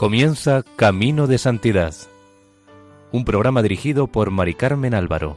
[0.00, 1.94] Comienza Camino de Santidad,
[3.12, 5.36] un programa dirigido por Mari Carmen Álvaro.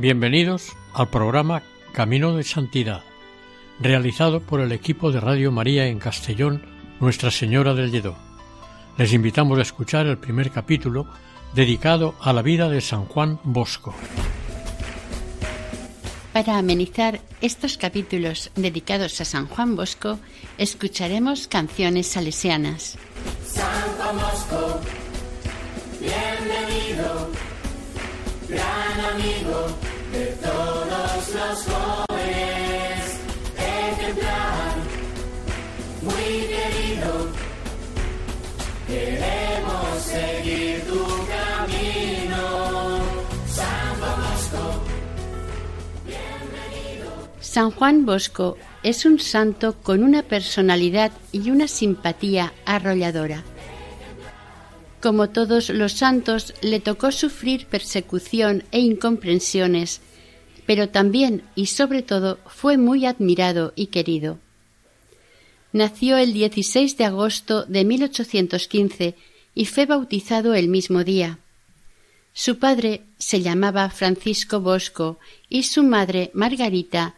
[0.00, 3.02] Bienvenidos al programa Camino de Santidad,
[3.80, 6.62] realizado por el equipo de Radio María en Castellón,
[7.00, 8.16] Nuestra Señora del Lledó.
[8.96, 11.06] Les invitamos a escuchar el primer capítulo
[11.54, 13.94] dedicado a la vida de San Juan Bosco.
[16.38, 20.20] Para amenizar estos capítulos dedicados a San Juan Bosco,
[20.56, 22.96] escucharemos canciones salesianas.
[23.44, 24.80] San Juan Bosco,
[25.98, 27.30] bienvenido,
[28.48, 29.66] gran amigo
[30.12, 33.18] de todos los jóvenes,
[33.58, 34.76] ejemplar,
[36.02, 37.32] muy querido,
[38.86, 40.67] queremos seguir
[47.58, 53.42] San Juan Bosco es un santo con una personalidad y una simpatía arrolladora.
[55.02, 60.00] Como todos los santos, le tocó sufrir persecución e incomprensiones,
[60.66, 64.38] pero también y sobre todo fue muy admirado y querido.
[65.72, 69.16] Nació el 16 de agosto de 1815
[69.56, 71.40] y fue bautizado el mismo día.
[72.32, 77.16] Su padre se llamaba Francisco Bosco y su madre Margarita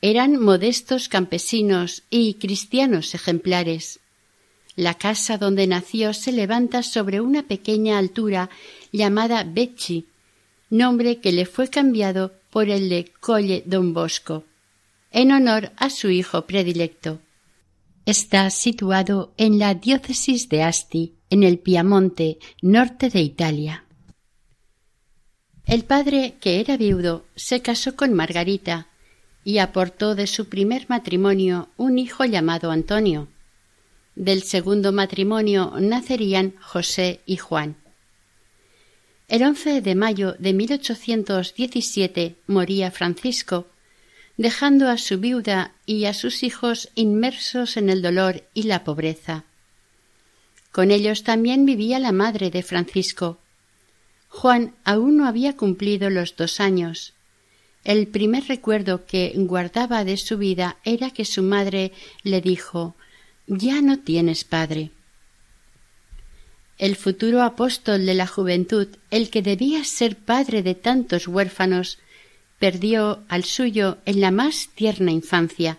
[0.00, 4.00] Eran modestos campesinos y cristianos ejemplares.
[4.74, 8.48] La casa donde nació se levanta sobre una pequeña altura
[8.90, 10.06] llamada Becci,
[10.70, 14.44] nombre que le fue cambiado por el de Colle Don Bosco,
[15.10, 17.20] en honor a su hijo predilecto.
[18.06, 23.84] Está situado en la diócesis de Asti, en el Piamonte, norte de Italia.
[25.66, 28.88] El padre, que era viudo, se casó con Margarita
[29.44, 33.28] y aportó de su primer matrimonio un hijo llamado Antonio.
[34.14, 37.76] Del segundo matrimonio nacerían José y Juan.
[39.28, 43.66] El 11 de mayo de 1817 moría Francisco,
[44.36, 49.44] dejando a su viuda y a sus hijos inmersos en el dolor y la pobreza.
[50.70, 53.38] Con ellos también vivía la madre de Francisco.
[54.32, 57.12] Juan aún no había cumplido los dos años.
[57.84, 62.96] El primer recuerdo que guardaba de su vida era que su madre le dijo
[63.46, 64.90] Ya no tienes padre.
[66.78, 71.98] El futuro apóstol de la juventud, el que debía ser padre de tantos huérfanos,
[72.58, 75.78] perdió al suyo en la más tierna infancia,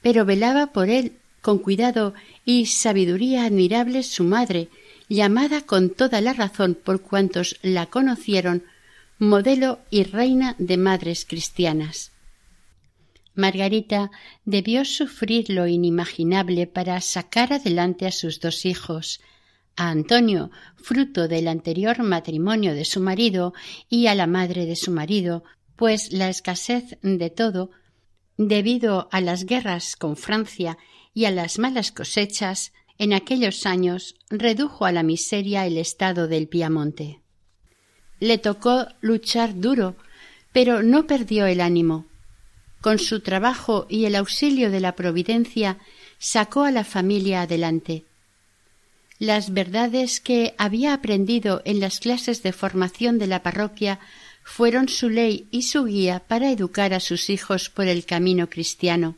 [0.00, 1.12] pero velaba por él
[1.42, 2.14] con cuidado
[2.46, 4.68] y sabiduría admirable su madre,
[5.12, 8.64] llamada con toda la razón por cuantos la conocieron
[9.18, 12.12] modelo y reina de madres cristianas.
[13.34, 14.10] Margarita
[14.44, 19.20] debió sufrir lo inimaginable para sacar adelante a sus dos hijos,
[19.76, 23.54] a Antonio, fruto del anterior matrimonio de su marido,
[23.88, 25.44] y a la madre de su marido,
[25.76, 27.70] pues la escasez de todo,
[28.36, 30.76] debido a las guerras con Francia
[31.14, 36.46] y a las malas cosechas, en aquellos años redujo a la miseria el estado del
[36.46, 37.18] Piamonte.
[38.20, 39.96] Le tocó luchar duro,
[40.52, 42.06] pero no perdió el ánimo.
[42.80, 45.78] Con su trabajo y el auxilio de la Providencia
[46.20, 48.04] sacó a la familia adelante.
[49.18, 53.98] Las verdades que había aprendido en las clases de formación de la parroquia
[54.44, 59.16] fueron su ley y su guía para educar a sus hijos por el camino cristiano.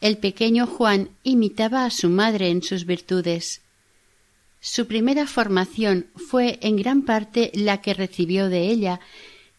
[0.00, 3.62] El pequeño Juan imitaba a su madre en sus virtudes.
[4.60, 9.00] Su primera formación fue en gran parte la que recibió de ella,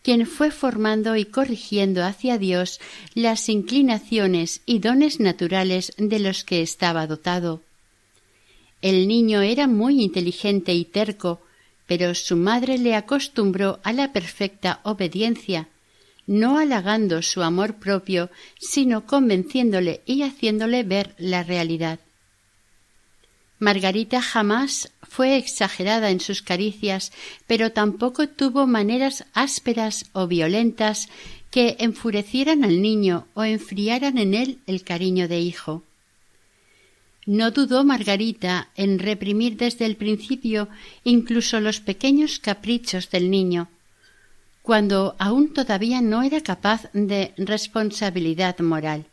[0.03, 2.79] quien fue formando y corrigiendo hacia Dios
[3.13, 7.61] las inclinaciones y dones naturales de los que estaba dotado.
[8.81, 11.41] El niño era muy inteligente y terco,
[11.87, 15.67] pero su madre le acostumbró a la perfecta obediencia,
[16.27, 18.29] no halagando su amor propio,
[18.59, 21.99] sino convenciéndole y haciéndole ver la realidad.
[23.59, 27.11] Margarita jamás fue exagerada en sus caricias,
[27.47, 31.09] pero tampoco tuvo maneras ásperas o violentas
[31.49, 35.83] que enfurecieran al niño o enfriaran en él el cariño de hijo.
[37.25, 40.69] No dudó Margarita en reprimir desde el principio
[41.03, 43.69] incluso los pequeños caprichos del niño,
[44.67, 49.05] cuando aún todavía no era capaz de responsabilidad moral.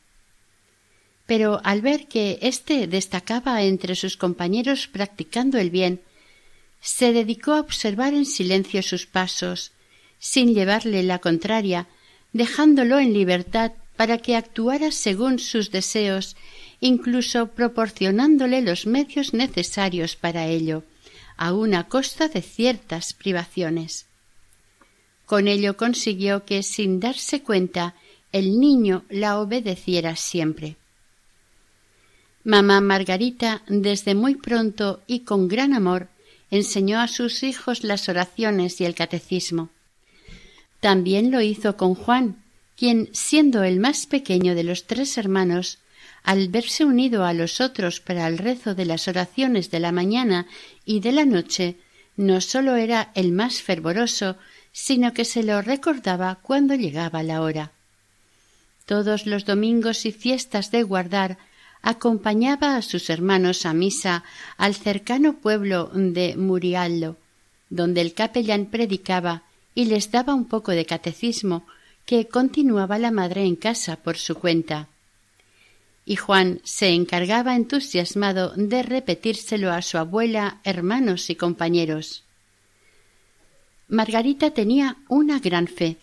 [1.26, 6.00] Pero al ver que éste destacaba entre sus compañeros practicando el bien,
[6.80, 9.70] se dedicó a observar en silencio sus pasos,
[10.18, 11.86] sin llevarle la contraria,
[12.32, 16.34] dejándolo en libertad para que actuara según sus deseos,
[16.80, 20.82] incluso proporcionándole los medios necesarios para ello,
[21.36, 24.06] aun a costa de ciertas privaciones.
[25.26, 27.94] Con ello consiguió que, sin darse cuenta,
[28.32, 30.76] el niño la obedeciera siempre.
[32.42, 36.08] Mamá Margarita, desde muy pronto y con gran amor,
[36.50, 39.70] enseñó a sus hijos las oraciones y el catecismo.
[40.80, 42.42] También lo hizo con Juan,
[42.76, 45.78] quien, siendo el más pequeño de los tres hermanos,
[46.22, 50.46] al verse unido a los otros para el rezo de las oraciones de la mañana
[50.84, 51.76] y de la noche,
[52.16, 54.36] no sólo era el más fervoroso,
[54.74, 57.70] sino que se lo recordaba cuando llegaba la hora.
[58.86, 61.38] Todos los domingos y fiestas de guardar
[61.80, 64.24] acompañaba a sus hermanos a misa
[64.56, 67.16] al cercano pueblo de Murialdo,
[67.70, 69.44] donde el capellán predicaba
[69.76, 71.64] y les daba un poco de catecismo
[72.04, 74.88] que continuaba la madre en casa por su cuenta.
[76.04, 82.23] Y Juan se encargaba entusiasmado de repetírselo a su abuela, hermanos y compañeros.
[83.88, 85.96] Margarita tenía una gran fe.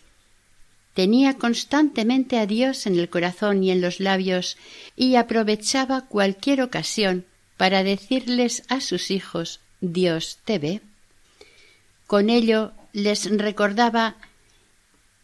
[0.94, 4.56] Tenía constantemente a Dios en el corazón y en los labios
[4.94, 7.24] y aprovechaba cualquier ocasión
[7.56, 10.80] para decirles a sus hijos Dios te ve.
[12.06, 14.16] Con ello les recordaba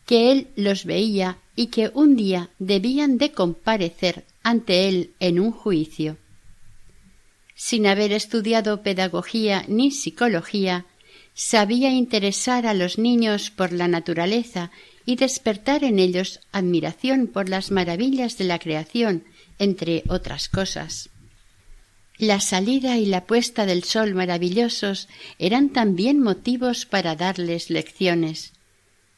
[0.06, 5.52] que él los veía y que un día debían de comparecer ante él en un
[5.52, 6.16] juicio.
[7.54, 10.86] Sin haber estudiado pedagogía ni psicología,
[11.38, 14.72] sabía interesar a los niños por la naturaleza
[15.06, 19.22] y despertar en ellos admiración por las maravillas de la creación,
[19.60, 21.10] entre otras cosas.
[22.18, 25.08] La salida y la puesta del sol maravillosos
[25.38, 28.52] eran también motivos para darles lecciones.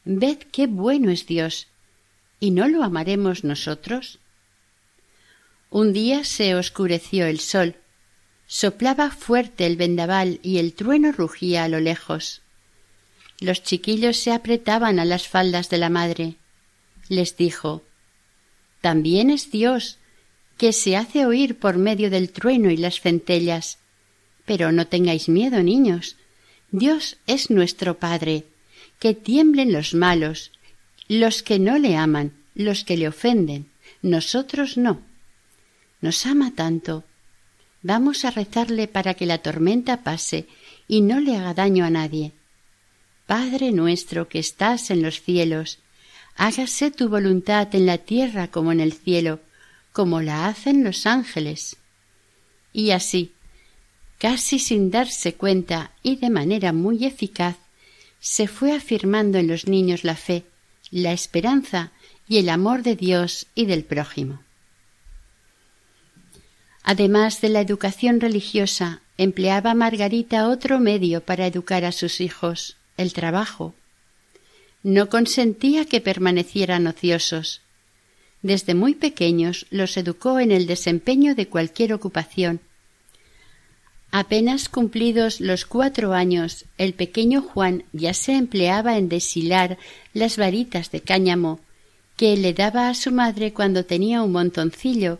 [0.05, 1.69] Ved qué bueno es Dios.
[2.39, 4.19] ¿Y no lo amaremos nosotros?
[5.71, 7.77] Un día se oscureció el sol,
[8.53, 12.41] Soplaba fuerte el vendaval y el trueno rugía a lo lejos.
[13.39, 16.35] Los chiquillos se apretaban a las faldas de la madre.
[17.07, 17.81] Les dijo
[18.81, 19.99] También es Dios,
[20.57, 23.77] que se hace oír por medio del trueno y las centellas.
[24.43, 26.17] Pero no tengáis miedo, niños.
[26.71, 28.43] Dios es nuestro Padre.
[28.99, 30.51] Que tiemblen los malos,
[31.07, 33.71] los que no le aman, los que le ofenden.
[34.01, 35.01] Nosotros no.
[36.01, 37.05] Nos ama tanto
[37.83, 40.47] Vamos a rezarle para que la tormenta pase
[40.87, 42.31] y no le haga daño a nadie.
[43.25, 45.79] Padre nuestro que estás en los cielos,
[46.35, 49.39] hágase tu voluntad en la tierra como en el cielo,
[49.93, 51.77] como la hacen los ángeles.
[52.73, 53.31] Y así,
[54.17, 57.57] casi sin darse cuenta y de manera muy eficaz,
[58.19, 60.43] se fue afirmando en los niños la fe,
[60.91, 61.91] la esperanza
[62.27, 64.41] y el amor de Dios y del prójimo.
[66.83, 73.13] Además de la educación religiosa, empleaba Margarita otro medio para educar a sus hijos, el
[73.13, 73.75] trabajo.
[74.83, 77.61] No consentía que permanecieran ociosos.
[78.41, 82.59] Desde muy pequeños los educó en el desempeño de cualquier ocupación.
[84.09, 89.77] Apenas cumplidos los cuatro años, el pequeño Juan ya se empleaba en deshilar
[90.13, 91.59] las varitas de cáñamo
[92.17, 95.19] que le daba a su madre cuando tenía un montoncillo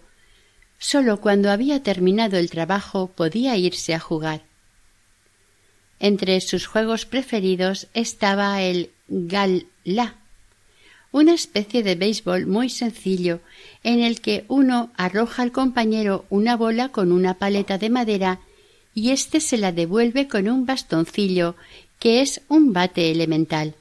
[0.84, 4.42] Sólo cuando había terminado el trabajo podía irse a jugar.
[6.00, 10.16] Entre sus juegos preferidos estaba el gal-la,
[11.12, 13.42] una especie de béisbol muy sencillo
[13.84, 18.40] en el que uno arroja al compañero una bola con una paleta de madera
[18.96, 21.56] y éste se la devuelve con un bastoncillo
[22.00, 23.76] que es un bate elemental.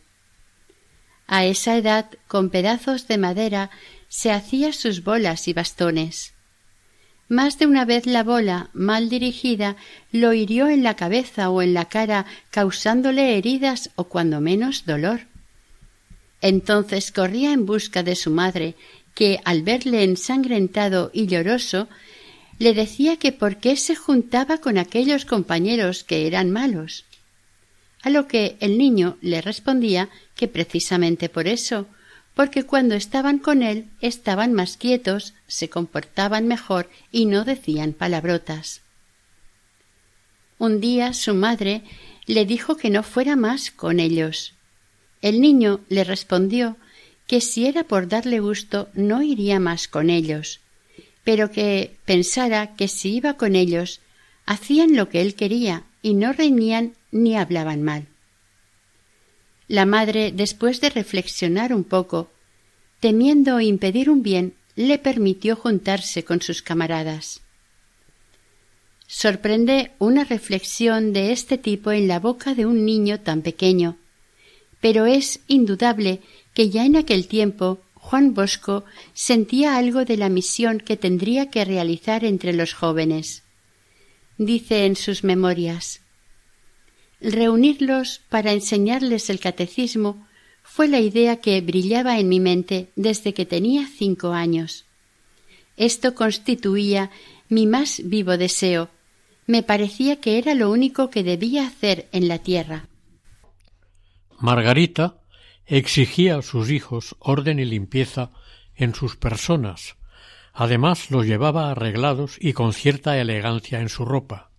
[1.26, 3.70] A esa edad, con pedazos de madera,
[4.08, 6.34] se hacía sus bolas y bastones.
[7.30, 9.76] Más de una vez la bola, mal dirigida,
[10.10, 15.20] lo hirió en la cabeza o en la cara, causándole heridas o cuando menos dolor.
[16.40, 18.74] Entonces corría en busca de su madre,
[19.14, 21.86] que, al verle ensangrentado y lloroso,
[22.58, 27.04] le decía que por qué se juntaba con aquellos compañeros que eran malos.
[28.02, 31.86] A lo que el niño le respondía que precisamente por eso,
[32.40, 38.80] porque cuando estaban con él estaban más quietos, se comportaban mejor y no decían palabrotas.
[40.56, 41.82] Un día su madre
[42.24, 44.54] le dijo que no fuera más con ellos.
[45.20, 46.78] El niño le respondió
[47.26, 50.60] que si era por darle gusto no iría más con ellos,
[51.24, 54.00] pero que pensara que si iba con ellos
[54.46, 58.06] hacían lo que él quería y no reñían ni hablaban mal.
[59.70, 62.28] La madre, después de reflexionar un poco,
[62.98, 67.40] temiendo impedir un bien, le permitió juntarse con sus camaradas.
[69.06, 73.96] Sorprende una reflexión de este tipo en la boca de un niño tan pequeño,
[74.80, 76.20] pero es indudable
[76.52, 78.84] que ya en aquel tiempo Juan Bosco
[79.14, 83.44] sentía algo de la misión que tendría que realizar entre los jóvenes.
[84.36, 85.99] Dice en sus memorias
[87.20, 90.26] Reunirlos para enseñarles el catecismo
[90.62, 94.86] fue la idea que brillaba en mi mente desde que tenía cinco años.
[95.76, 97.10] Esto constituía
[97.48, 98.88] mi más vivo deseo.
[99.46, 102.88] Me parecía que era lo único que debía hacer en la tierra.
[104.38, 105.20] Margarita
[105.66, 108.30] exigía a sus hijos orden y limpieza
[108.74, 109.96] en sus personas.
[110.52, 114.50] Además los llevaba arreglados y con cierta elegancia en su ropa.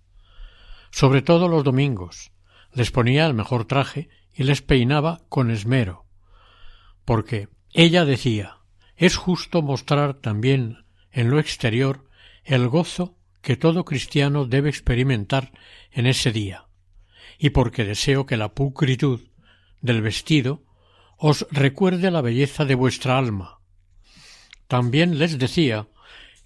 [0.91, 2.31] Sobre todo los domingos.
[2.73, 6.05] Les ponía el mejor traje y les peinaba con esmero.
[7.05, 8.61] Porque ella decía
[9.01, 12.07] es justo mostrar también en lo exterior
[12.43, 15.51] el gozo que todo cristiano debe experimentar
[15.91, 16.67] en ese día,
[17.39, 19.21] y porque deseo que la pulcritud
[19.81, 20.63] del vestido
[21.17, 23.59] os recuerde la belleza de vuestra alma.
[24.67, 25.87] También les decía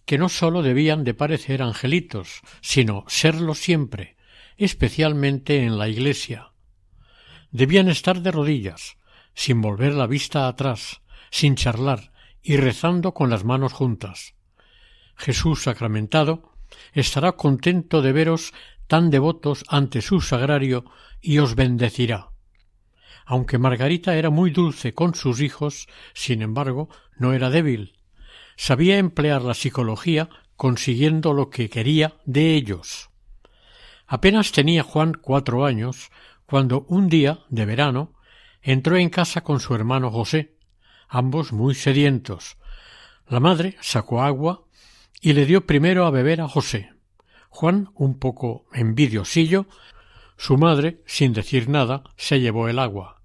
[0.05, 4.15] que no sólo debían de parecer angelitos, sino serlo siempre,
[4.57, 6.51] especialmente en la iglesia.
[7.51, 8.97] Debían estar de rodillas,
[9.33, 14.35] sin volver la vista atrás, sin charlar y rezando con las manos juntas.
[15.15, 16.51] Jesús sacramentado
[16.93, 18.53] estará contento de veros
[18.87, 20.85] tan devotos ante su sagrario
[21.21, 22.29] y os bendecirá.
[23.25, 27.97] Aunque Margarita era muy dulce con sus hijos, sin embargo, no era débil.
[28.55, 33.09] Sabía emplear la psicología consiguiendo lo que quería de ellos.
[34.07, 36.11] Apenas tenía Juan cuatro años
[36.45, 38.13] cuando un día de verano
[38.61, 40.55] entró en casa con su hermano José,
[41.07, 42.57] ambos muy sedientos.
[43.27, 44.63] La madre sacó agua
[45.21, 46.91] y le dio primero a beber a José.
[47.49, 49.65] Juan, un poco envidiosillo,
[50.37, 53.21] su madre, sin decir nada, se llevó el agua.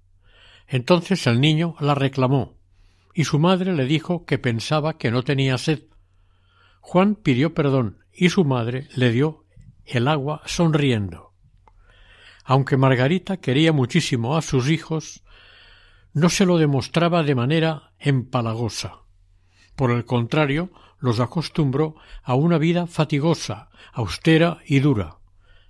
[0.67, 2.55] Entonces el niño la reclamó,
[3.13, 5.83] y su madre le dijo que pensaba que no tenía sed.
[6.79, 9.40] Juan pidió perdón y su madre le dio
[9.85, 11.33] el agua sonriendo.
[12.43, 15.23] Aunque Margarita quería muchísimo a sus hijos,
[16.13, 19.01] no se lo demostraba de manera empalagosa.
[19.75, 25.17] Por el contrario, los acostumbró a una vida fatigosa, austera y dura.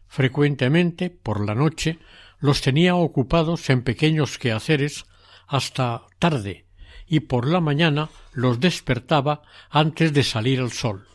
[0.07, 1.99] Frecuentemente, por la noche,
[2.39, 5.05] los tenía ocupados en pequeños quehaceres
[5.47, 6.65] hasta tarde,
[7.05, 11.07] y por la mañana los despertaba antes de salir el sol.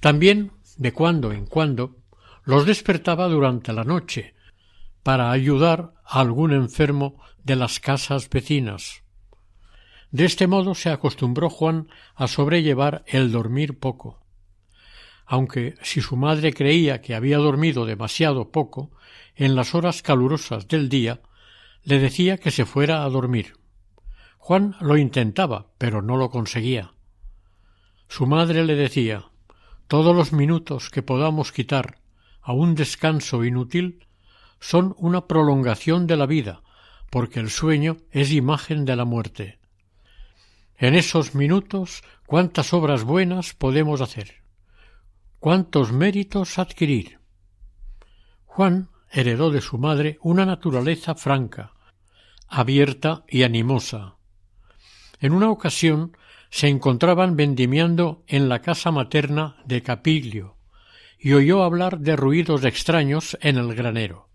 [0.00, 1.96] También, de cuando en cuando,
[2.44, 4.34] los despertaba durante la noche,
[5.02, 9.02] para ayudar a algún enfermo de las casas vecinas.
[10.10, 14.20] De este modo se acostumbró Juan a sobrellevar el dormir poco.
[15.26, 18.92] Aunque si su madre creía que había dormido demasiado poco,
[19.34, 21.20] en las horas calurosas del día
[21.82, 23.56] le decía que se fuera a dormir.
[24.38, 26.92] Juan lo intentaba, pero no lo conseguía.
[28.08, 29.30] Su madre le decía
[29.86, 31.98] todos los minutos que podamos quitar
[32.40, 34.06] a un descanso inútil
[34.60, 36.62] son una prolongación de la vida,
[37.10, 39.58] porque el sueño es imagen de la muerte.
[40.76, 44.42] En esos minutos cuántas obras buenas podemos hacer,
[45.38, 47.18] cuántos méritos adquirir.
[48.46, 51.72] Juan heredó de su madre una naturaleza franca,
[52.48, 54.16] abierta y animosa.
[55.20, 56.16] En una ocasión
[56.54, 60.56] se encontraban vendimiando en la casa materna de Capilio
[61.18, 64.28] y oyó hablar de ruidos extraños en el granero.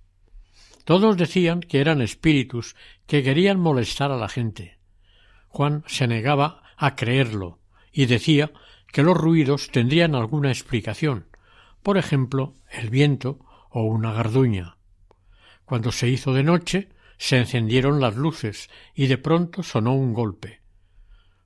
[0.84, 2.76] Todos decían que eran espíritus
[3.08, 4.80] que querían molestar a la gente.
[5.48, 7.60] Juan se negaba a creerlo
[7.94, 8.52] y decía
[8.92, 11.28] que los ruidos tendrían alguna explicación,
[11.84, 14.76] por ejemplo, el viento o una garduña.
[15.64, 20.60] Cuando se hizo de noche, se encendieron las luces y de pronto sonó un golpe,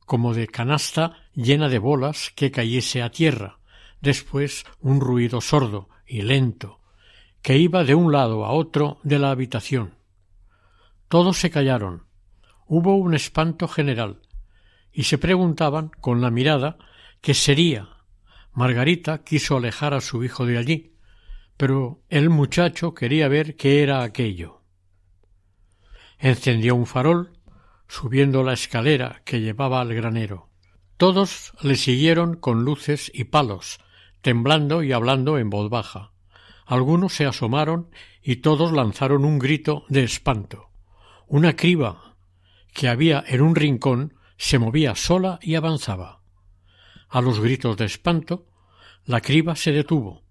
[0.06, 3.60] como de canasta llena de bolas que cayese a tierra,
[4.02, 6.80] después un ruido sordo y lento,
[7.42, 9.96] que iba de un lado a otro de la habitación.
[11.08, 12.04] Todos se callaron.
[12.68, 14.22] Hubo un espanto general,
[14.92, 16.78] y se preguntaban con la mirada
[17.22, 17.90] qué sería.
[18.54, 20.96] Margarita quiso alejar a su hijo de allí,
[21.58, 24.62] pero el muchacho quería ver qué era aquello.
[26.20, 27.33] Encendió un farol,
[27.94, 30.50] subiendo la escalera que llevaba al granero.
[30.98, 33.78] Todos le siguieron con luces y palos,
[34.24, 36.12] temblando y hablando en voz baja.
[36.66, 37.92] Algunos se asomaron
[38.24, 40.72] y todos lanzaron un grito de espanto.
[41.28, 42.16] Una criba
[42.74, 46.24] que había en un rincón se movía sola y avanzaba.
[47.10, 48.48] A los gritos de espanto,
[49.06, 50.24] la criba se detuvo.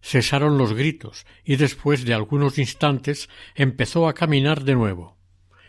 [0.00, 5.17] Cesaron los gritos y después de algunos instantes empezó a caminar de nuevo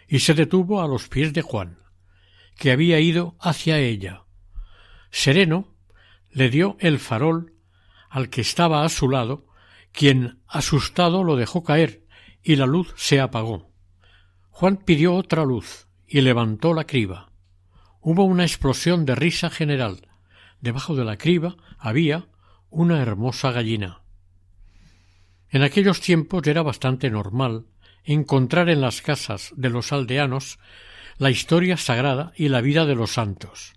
[0.09, 1.77] y se detuvo a los pies de Juan,
[2.57, 4.23] que había ido hacia ella.
[5.11, 5.75] Sereno
[6.31, 7.53] le dio el farol
[8.09, 9.45] al que estaba a su lado,
[9.91, 12.05] quien asustado lo dejó caer
[12.41, 13.71] y la luz se apagó.
[14.49, 17.31] Juan pidió otra luz y levantó la criba.
[18.01, 20.07] Hubo una explosión de risa general.
[20.59, 22.27] Debajo de la criba había
[22.69, 24.01] una hermosa gallina.
[25.49, 27.67] En aquellos tiempos era bastante normal
[28.03, 30.59] encontrar en las casas de los aldeanos
[31.17, 33.73] la historia sagrada y la vida de los santos.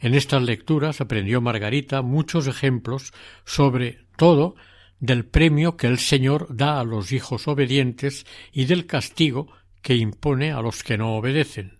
[0.00, 3.12] En estas lecturas aprendió Margarita muchos ejemplos
[3.44, 4.54] sobre todo
[5.00, 9.52] del premio que el Señor da a los hijos obedientes y del castigo
[9.82, 11.78] que impone a los que no obedecen.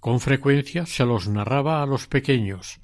[0.00, 2.80] Con frecuencia se los narraba a los pequeños.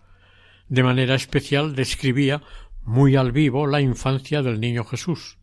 [0.68, 2.42] De manera especial describía
[2.82, 5.38] muy al vivo la infancia del niño Jesús,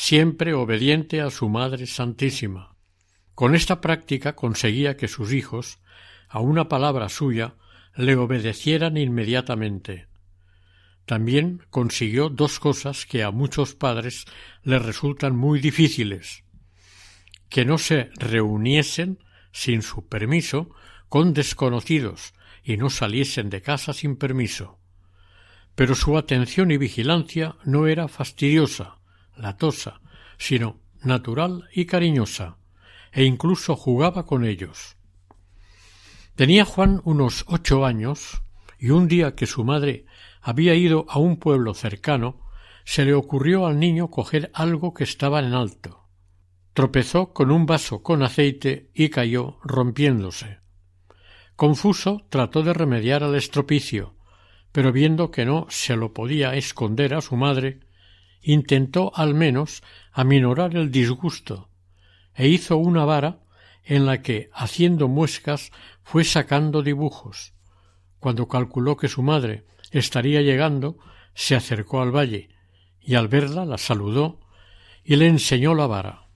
[0.00, 2.76] siempre obediente a su Madre Santísima.
[3.34, 5.80] Con esta práctica conseguía que sus hijos,
[6.28, 7.56] a una palabra suya,
[7.96, 10.06] le obedecieran inmediatamente.
[11.04, 14.26] También consiguió dos cosas que a muchos padres
[14.62, 16.44] les resultan muy difíciles
[17.48, 19.18] que no se reuniesen
[19.50, 20.70] sin su permiso
[21.08, 24.78] con desconocidos y no saliesen de casa sin permiso.
[25.74, 28.97] Pero su atención y vigilancia no era fastidiosa,
[29.38, 30.00] latosa,
[30.36, 32.58] sino natural y cariñosa,
[33.12, 34.96] e incluso jugaba con ellos.
[36.34, 38.42] Tenía Juan unos ocho años,
[38.78, 40.06] y un día que su madre
[40.40, 42.40] había ido a un pueblo cercano,
[42.84, 46.06] se le ocurrió al niño coger algo que estaba en alto.
[46.72, 50.60] Tropezó con un vaso con aceite y cayó rompiéndose.
[51.56, 54.14] Confuso trató de remediar al estropicio,
[54.70, 57.80] pero viendo que no se lo podía esconder a su madre,
[58.42, 61.68] intentó al menos aminorar el disgusto,
[62.34, 63.40] e hizo una vara
[63.84, 65.72] en la que, haciendo muescas,
[66.02, 67.54] fue sacando dibujos.
[68.18, 70.98] Cuando calculó que su madre estaría llegando,
[71.34, 72.50] se acercó al valle,
[73.00, 74.40] y al verla la saludó
[75.04, 76.28] y le enseñó la vara.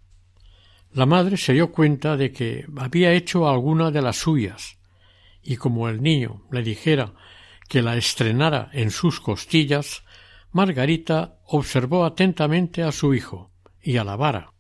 [0.92, 4.78] La madre se dio cuenta de que había hecho alguna de las suyas,
[5.42, 7.12] y como el niño le dijera
[7.68, 10.04] que la estrenara en sus costillas,
[10.52, 14.52] Margarita observó atentamente a su hijo y a la vara.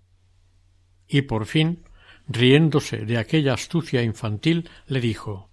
[1.06, 1.84] Y por fin,
[2.26, 5.50] riéndose de aquella astucia infantil, le dijo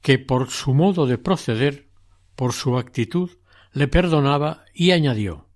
[0.00, 1.88] que por su modo de proceder,
[2.34, 3.30] por su actitud,
[3.72, 5.48] le perdonaba y añadió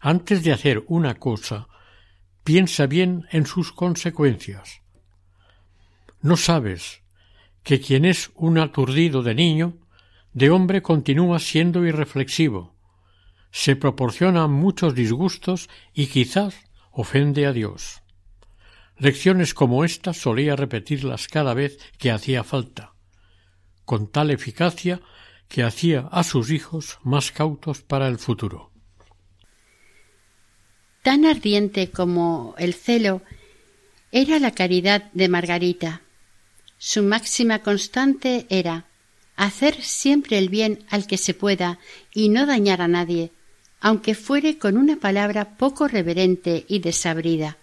[0.00, 1.68] antes de hacer una cosa
[2.44, 4.82] piensa bien en sus consecuencias.
[6.20, 7.02] No sabes
[7.64, 9.78] que quien es un aturdido de niño,
[10.32, 12.75] de hombre continúa siendo irreflexivo,
[13.56, 16.54] se proporciona muchos disgustos y quizás
[16.92, 18.02] ofende a Dios.
[18.98, 22.92] Lecciones como esta solía repetirlas cada vez que hacía falta,
[23.86, 25.00] con tal eficacia
[25.48, 28.72] que hacía a sus hijos más cautos para el futuro.
[31.02, 33.22] Tan ardiente como el celo
[34.12, 36.02] era la caridad de Margarita.
[36.76, 38.84] Su máxima constante era
[39.34, 41.78] hacer siempre el bien al que se pueda
[42.12, 43.32] y no dañar a nadie,
[43.80, 47.56] aunque fuere con una palabra poco reverente y desabrida.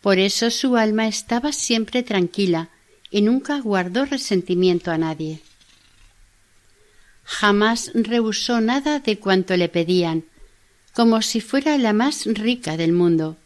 [0.00, 2.70] Por eso su alma estaba siempre tranquila
[3.10, 5.40] y nunca guardó resentimiento a nadie.
[7.24, 10.24] Jamás rehusó nada de cuanto le pedían,
[10.94, 13.36] como si fuera la más rica del mundo.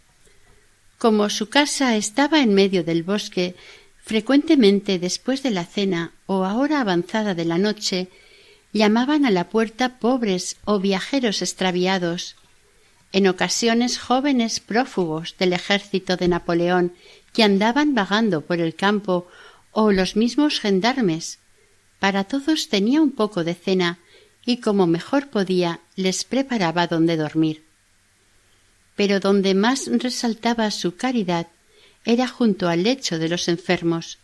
[0.98, 3.56] Como su casa estaba en medio del bosque,
[4.02, 8.08] frecuentemente después de la cena o a hora avanzada de la noche,
[8.72, 12.36] llamaban a la puerta pobres o viajeros extraviados,
[13.12, 16.92] en ocasiones jóvenes prófugos del ejército de Napoleón
[17.32, 19.26] que andaban vagando por el campo
[19.72, 21.38] o los mismos gendarmes.
[21.98, 23.98] Para todos tenía un poco de cena
[24.46, 27.64] y como mejor podía les preparaba donde dormir.
[28.96, 31.48] Pero donde más resaltaba su caridad
[32.04, 34.18] era junto al lecho de los enfermos.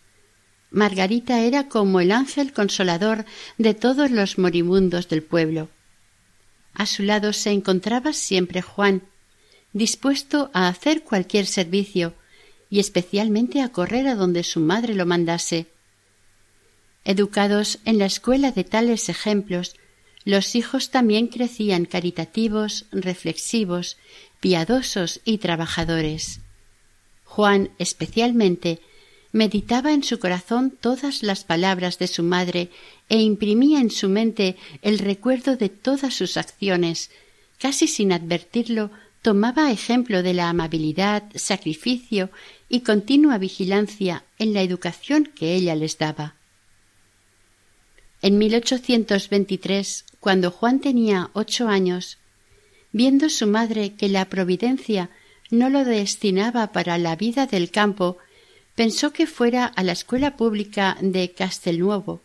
[0.70, 3.24] Margarita era como el ángel consolador
[3.58, 5.68] de todos los moribundos del pueblo.
[6.74, 9.02] A su lado se encontraba siempre Juan,
[9.72, 12.14] dispuesto a hacer cualquier servicio
[12.68, 15.66] y especialmente a correr a donde su madre lo mandase.
[17.04, 19.76] Educados en la escuela de tales ejemplos,
[20.24, 23.96] los hijos también crecían caritativos, reflexivos,
[24.40, 26.40] piadosos y trabajadores.
[27.22, 28.80] Juan, especialmente,
[29.36, 32.70] meditaba en su corazón todas las palabras de su madre
[33.10, 37.10] e imprimía en su mente el recuerdo de todas sus acciones.
[37.58, 42.30] Casi sin advertirlo, tomaba ejemplo de la amabilidad, sacrificio
[42.70, 46.34] y continua vigilancia en la educación que ella les daba.
[48.22, 52.16] En 1823, cuando Juan tenía ocho años,
[52.90, 55.10] viendo su madre que la providencia
[55.50, 58.16] no lo destinaba para la vida del campo,
[58.76, 62.22] pensó que fuera a la escuela pública de Castelnuovo,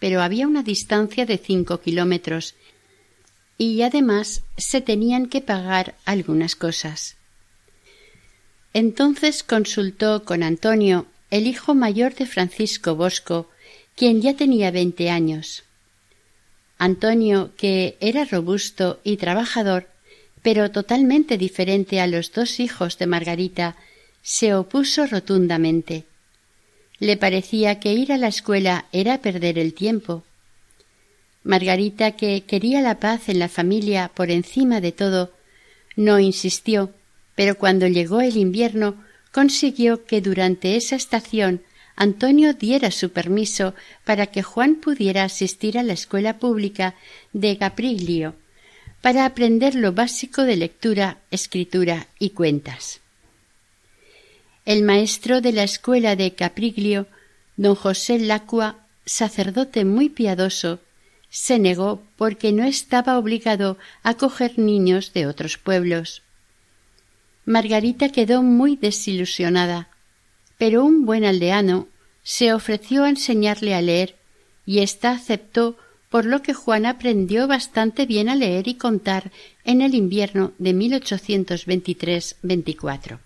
[0.00, 2.54] pero había una distancia de cinco kilómetros
[3.58, 7.16] y además se tenían que pagar algunas cosas.
[8.72, 13.48] Entonces consultó con Antonio, el hijo mayor de Francisco Bosco,
[13.94, 15.64] quien ya tenía veinte años.
[16.78, 19.88] Antonio, que era robusto y trabajador,
[20.42, 23.76] pero totalmente diferente a los dos hijos de Margarita,
[24.28, 26.04] se opuso rotundamente.
[26.98, 30.24] Le parecía que ir a la escuela era perder el tiempo.
[31.44, 35.32] Margarita, que quería la paz en la familia por encima de todo,
[35.94, 36.90] no insistió,
[37.36, 38.96] pero cuando llegó el invierno
[39.30, 41.62] consiguió que durante esa estación
[41.94, 46.96] Antonio diera su permiso para que Juan pudiera asistir a la escuela pública
[47.32, 48.34] de Capriglio
[49.02, 53.05] para aprender lo básico de lectura, escritura y cuentas.
[54.66, 57.06] El maestro de la escuela de Capriglio,
[57.56, 60.80] don José Lacua, sacerdote muy piadoso,
[61.30, 66.24] se negó porque no estaba obligado a coger niños de otros pueblos.
[67.44, 69.88] Margarita quedó muy desilusionada,
[70.58, 71.86] pero un buen aldeano
[72.24, 74.16] se ofreció a enseñarle a leer
[74.66, 75.76] y ésta aceptó
[76.10, 79.30] por lo que Juan aprendió bastante bien a leer y contar
[79.62, 83.20] en el invierno de 1823-24.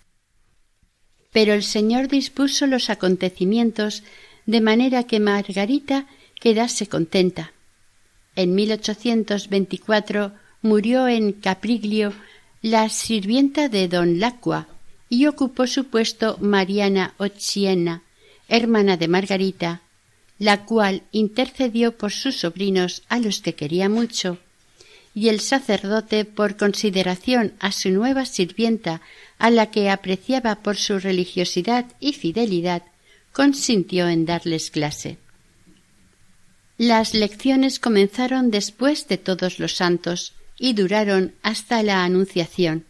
[1.31, 4.03] Pero el Señor dispuso los acontecimientos
[4.45, 6.07] de manera que Margarita
[6.39, 7.53] quedase contenta.
[8.35, 12.13] En 1824 murió en Capriglio
[12.61, 14.67] la sirvienta de don Lacua
[15.09, 18.03] y ocupó su puesto Mariana Occhiena,
[18.47, 19.81] hermana de Margarita,
[20.39, 24.37] la cual intercedió por sus sobrinos a los que quería mucho,
[25.13, 29.01] y el sacerdote, por consideración a su nueva sirvienta,
[29.41, 32.83] a la que apreciaba por su religiosidad y fidelidad,
[33.33, 35.17] consintió en darles clase.
[36.77, 42.85] Las lecciones comenzaron después de todos los santos y duraron hasta la Anunciación,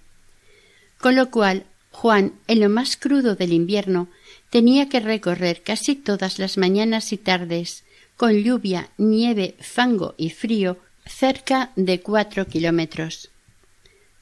[0.99, 4.09] con lo cual Juan, en lo más crudo del invierno,
[4.49, 7.85] tenía que recorrer casi todas las mañanas y tardes,
[8.17, 13.29] con lluvia, nieve, fango y frío, cerca de cuatro kilómetros.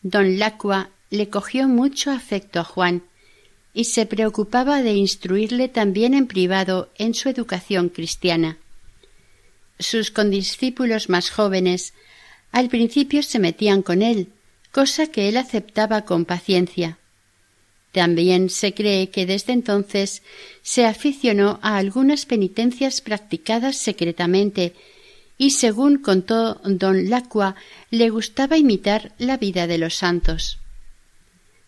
[0.04, 3.04] Don Lacua le cogió mucho afecto a Juan
[3.74, 8.58] y se preocupaba de instruirle también en privado en su educación cristiana
[9.80, 11.94] sus condiscípulos más jóvenes
[12.52, 14.28] al principio se metían con él,
[14.72, 16.98] cosa que él aceptaba con paciencia.
[17.92, 20.22] También se cree que desde entonces
[20.62, 24.74] se aficionó a algunas penitencias practicadas secretamente
[25.38, 27.56] y según contó don Lacua
[27.90, 30.60] le gustaba imitar la vida de los santos.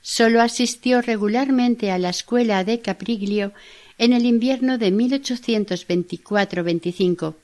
[0.02, 3.54] Sólo asistió regularmente a la escuela de Capriglio
[3.98, 7.36] en el invierno de 1824-25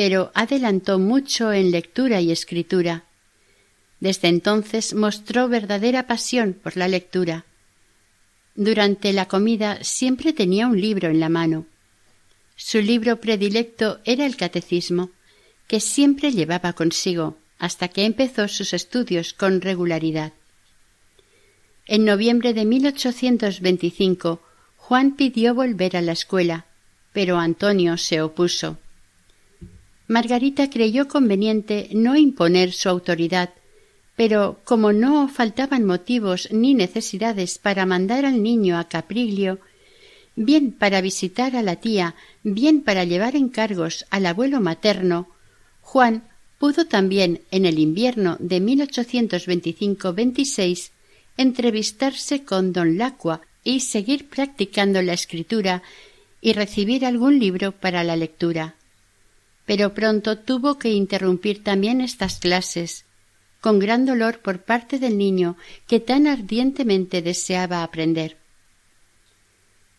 [0.00, 3.04] pero adelantó mucho en lectura y escritura.
[4.00, 7.44] Desde entonces mostró verdadera pasión por la lectura.
[8.54, 11.66] Durante la comida siempre tenía un libro en la mano.
[12.56, 15.10] Su libro predilecto era el Catecismo,
[15.66, 20.32] que siempre llevaba consigo hasta que empezó sus estudios con regularidad.
[21.92, 24.40] En noviembre de 1825
[24.76, 26.66] Juan pidió volver a la escuela,
[27.12, 28.78] pero Antonio se opuso.
[30.06, 33.50] Margarita creyó conveniente no imponer su autoridad,
[34.14, 39.58] pero como no faltaban motivos ni necesidades para mandar al niño a Capriglio,
[40.36, 45.26] bien para visitar a la tía, bien para llevar encargos al abuelo materno,
[45.80, 46.22] Juan
[46.60, 50.92] pudo también en el invierno de 1825-26
[51.36, 55.82] entrevistarse con don Lacua y seguir practicando la escritura
[56.40, 58.76] y recibir algún libro para la lectura
[59.70, 63.04] pero pronto tuvo que interrumpir también estas clases,
[63.60, 68.36] con gran dolor por parte del niño que tan ardientemente deseaba aprender.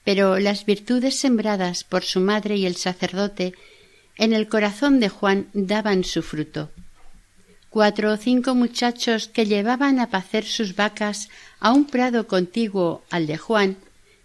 [0.03, 3.53] Pero las virtudes sembradas por su madre y el sacerdote
[4.17, 6.69] en el corazón de Juan daban su fruto.
[7.71, 11.29] Cuatro o cinco muchachos que llevaban a pacer sus vacas
[11.61, 13.77] a un prado contiguo al de Juan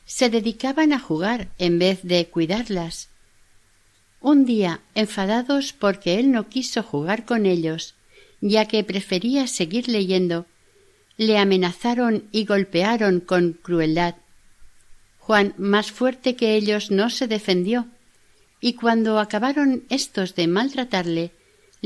[0.05, 3.09] se dedicaban a jugar en vez de cuidarlas.
[4.21, 7.95] Un día, enfadados porque él no quiso jugar con ellos,
[8.41, 10.47] ya que prefería seguir leyendo,
[11.17, 14.17] le amenazaron y golpearon con crueldad.
[15.21, 17.87] Juan, más fuerte que ellos, no se defendió,
[18.61, 21.31] y cuando acabaron éstos de maltratarle,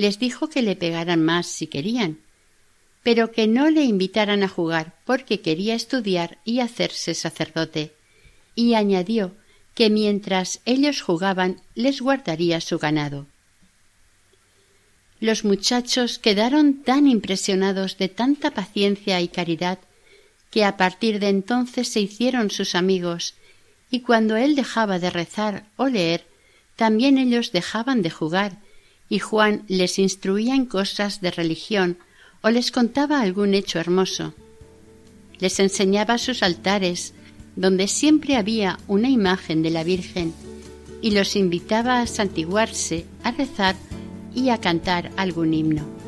[0.01, 2.19] les dijo que le pegaran más si querían,
[3.03, 7.93] pero que no le invitaran a jugar porque quería estudiar y hacerse sacerdote,
[8.55, 9.33] y añadió
[9.75, 13.27] que mientras ellos jugaban les guardaría su ganado.
[15.21, 19.79] Los muchachos quedaron tan impresionados de tanta paciencia y caridad
[20.51, 23.35] que a partir de entonces se hicieron sus amigos,
[23.91, 26.25] y cuando él dejaba de rezar o leer,
[26.77, 28.59] también ellos dejaban de jugar,
[29.11, 31.99] y Juan les instruía en cosas de religión
[32.43, 34.33] o les contaba algún hecho hermoso.
[35.41, 37.13] Les enseñaba sus altares,
[37.57, 40.33] donde siempre había una imagen de la Virgen,
[41.03, 43.75] y los invitaba a santiguarse, a rezar
[44.35, 46.00] y a cantar algún himno.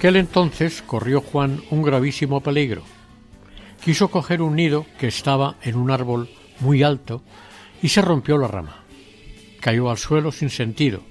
[0.00, 2.84] Aquel entonces corrió Juan un gravísimo peligro.
[3.84, 7.22] Quiso coger un nido que estaba en un árbol muy alto
[7.82, 8.82] y se rompió la rama.
[9.60, 11.02] Cayó al suelo sin sentido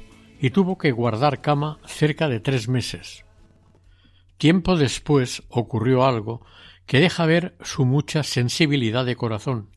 [0.41, 3.25] y tuvo que guardar cama cerca de tres meses.
[4.39, 6.43] Tiempo después ocurrió algo
[6.87, 9.69] que deja ver su mucha sensibilidad de corazón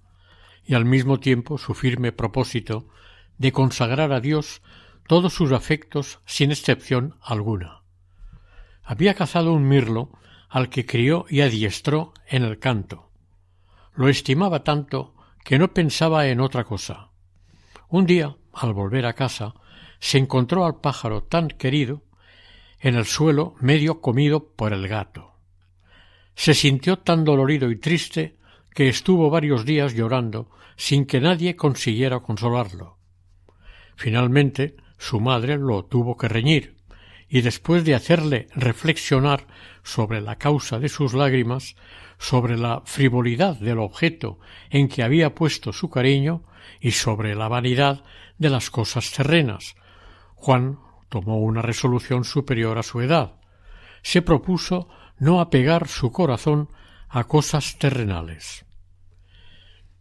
[0.65, 2.89] y al mismo tiempo su firme propósito
[3.37, 4.63] de consagrar a Dios
[5.07, 7.82] todos sus afectos sin excepción alguna
[8.85, 10.11] había cazado un mirlo
[10.49, 13.11] al que crió y adiestró en el canto.
[13.95, 15.15] Lo estimaba tanto
[15.45, 17.11] que no pensaba en otra cosa.
[17.89, 19.55] Un día, al volver a casa,
[19.99, 22.03] se encontró al pájaro tan querido
[22.81, 25.37] en el suelo medio comido por el gato.
[26.35, 28.37] Se sintió tan dolorido y triste
[28.75, 32.99] que estuvo varios días llorando sin que nadie consiguiera consolarlo.
[33.95, 36.77] Finalmente su madre lo tuvo que reñir,
[37.35, 39.47] y después de hacerle reflexionar
[39.83, 41.77] sobre la causa de sus lágrimas,
[42.19, 46.45] sobre la frivolidad del objeto en que había puesto su cariño
[46.79, 48.05] y sobre la vanidad
[48.37, 49.77] de las cosas terrenas,
[50.35, 53.41] Juan tomó una resolución superior a su edad.
[54.03, 56.69] Se propuso no apegar su corazón
[57.09, 58.67] a cosas terrenales.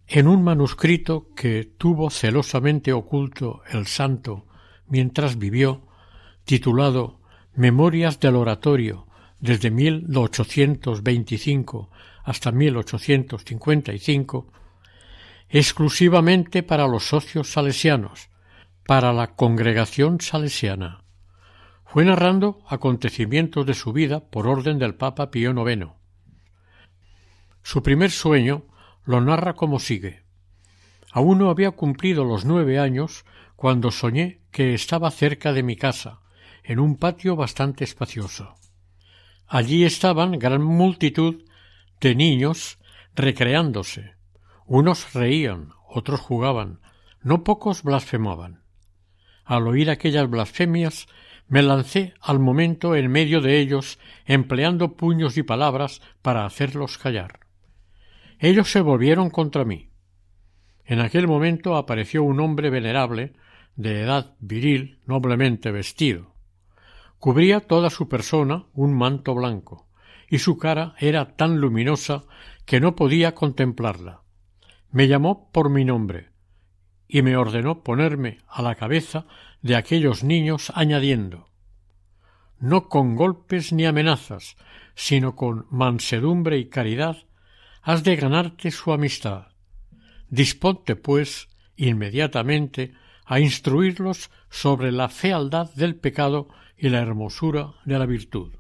[0.06, 4.48] En un manuscrito que tuvo celosamente oculto el santo
[4.86, 5.88] mientras vivió,
[6.44, 7.21] titulado
[7.56, 9.08] Memorias del Oratorio
[9.42, 11.90] desde 1825
[12.24, 14.48] hasta 1855,
[15.50, 18.30] exclusivamente para los socios salesianos,
[18.86, 21.04] para la congregación salesiana.
[21.84, 25.88] Fue narrando acontecimientos de su vida por orden del Papa Pío IX.
[27.64, 28.64] Su primer sueño
[29.04, 30.24] lo narra como sigue.
[31.12, 33.26] Aún no había cumplido los nueve años
[33.58, 36.21] cuando soñé que estaba cerca de mi casa,
[36.64, 38.56] en un patio bastante espacioso.
[39.48, 41.44] Allí estaban gran multitud
[42.00, 42.80] de niños
[43.16, 44.16] recreándose.
[44.66, 46.80] Unos reían, otros jugaban,
[47.22, 48.64] no pocos blasfemaban.
[49.44, 51.08] Al oír aquellas blasfemias
[51.48, 57.42] me lancé al momento en medio de ellos, empleando puños y palabras para hacerlos callar.
[58.40, 59.92] Ellos se volvieron contra mí.
[60.86, 63.34] En aquel momento apareció un hombre venerable,
[63.76, 66.31] de edad viril, noblemente vestido.
[67.22, 69.88] Cubría toda su persona un manto blanco,
[70.28, 72.24] y su cara era tan luminosa
[72.66, 74.24] que no podía contemplarla.
[74.90, 76.32] Me llamó por mi nombre,
[77.08, 79.28] y me ordenó ponerme a la cabeza
[79.62, 81.46] de aquellos niños, añadiendo
[82.60, 84.58] No con golpes ni amenazas,
[84.96, 87.18] sino con mansedumbre y caridad,
[87.84, 89.50] has de ganarte su amistad.
[90.32, 92.94] Disponte, pues, inmediatamente
[93.28, 96.50] a instruirlos sobre la fealdad del pecado
[96.82, 98.56] y la hermosura de la virtud.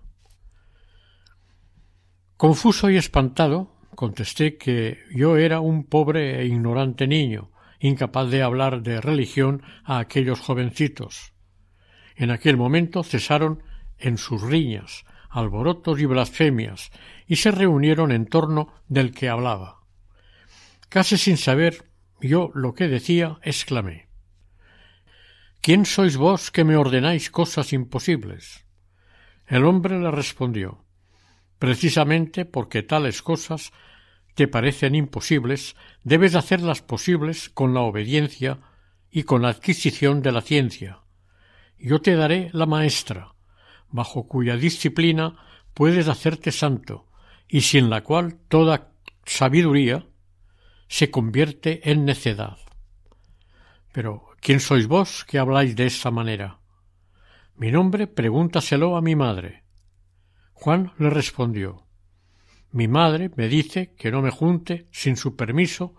[2.38, 8.84] Confuso y espantado, contesté que yo era un pobre e ignorante niño, incapaz de hablar
[8.84, 11.34] de religión a aquellos jovencitos.
[12.15, 13.63] En aquel momento cesaron
[13.97, 16.91] en sus riñas, alborotos y blasfemias,
[17.25, 19.79] y se reunieron en torno del que hablaba.
[20.89, 21.86] Casi sin saber
[22.21, 24.11] yo lo que decía, exclamé
[25.62, 28.65] ¿Quién sois vos que me ordenáis cosas imposibles?
[29.45, 30.86] El hombre le respondió
[31.60, 33.71] Precisamente porque tales cosas
[34.34, 38.58] te parecen imposibles, debes hacerlas posibles con la obediencia
[39.12, 41.02] y con la adquisición de la ciencia.
[41.78, 43.36] Yo te daré la maestra,
[43.91, 45.36] bajo cuya disciplina
[45.76, 47.06] puedes hacerte santo,
[47.47, 48.93] y sin la cual toda
[49.28, 50.08] sabiduría
[50.88, 52.58] se convierte en necedad.
[53.91, 56.60] Pero, ¿quién sois vos que habláis de esa manera?
[57.56, 59.63] Mi nombre pregúntaselo a mi madre.
[60.54, 61.88] Juan le respondió
[62.71, 65.95] Mi madre me dice que no me junte sin su permiso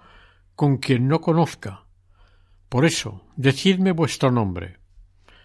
[0.55, 1.87] con quien no conozca.
[2.69, 4.79] Por eso, decidme vuestro nombre.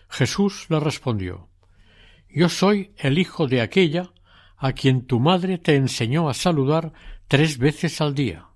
[0.09, 1.49] Jesús le respondió
[2.29, 4.11] Yo soy el hijo de aquella
[4.57, 6.93] a quien tu madre te enseñó a saludar
[7.27, 8.47] tres veces al día.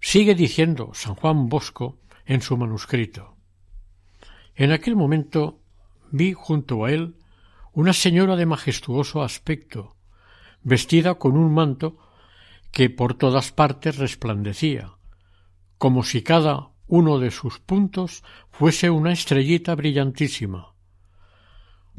[0.00, 3.36] Sigue diciendo San Juan Bosco en su manuscrito.
[4.54, 5.60] En aquel momento
[6.10, 7.16] vi junto a él
[7.72, 9.96] una señora de majestuoso aspecto,
[10.62, 11.98] vestida con un manto
[12.72, 14.96] que por todas partes resplandecía,
[15.78, 20.74] como si cada uno de sus puntos fuese una estrellita brillantísima.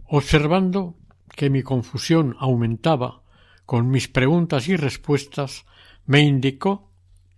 [0.06, 0.96] Observando
[1.36, 3.22] que mi confusión aumentaba
[3.66, 5.66] con mis preguntas y respuestas,
[6.06, 6.90] me indicó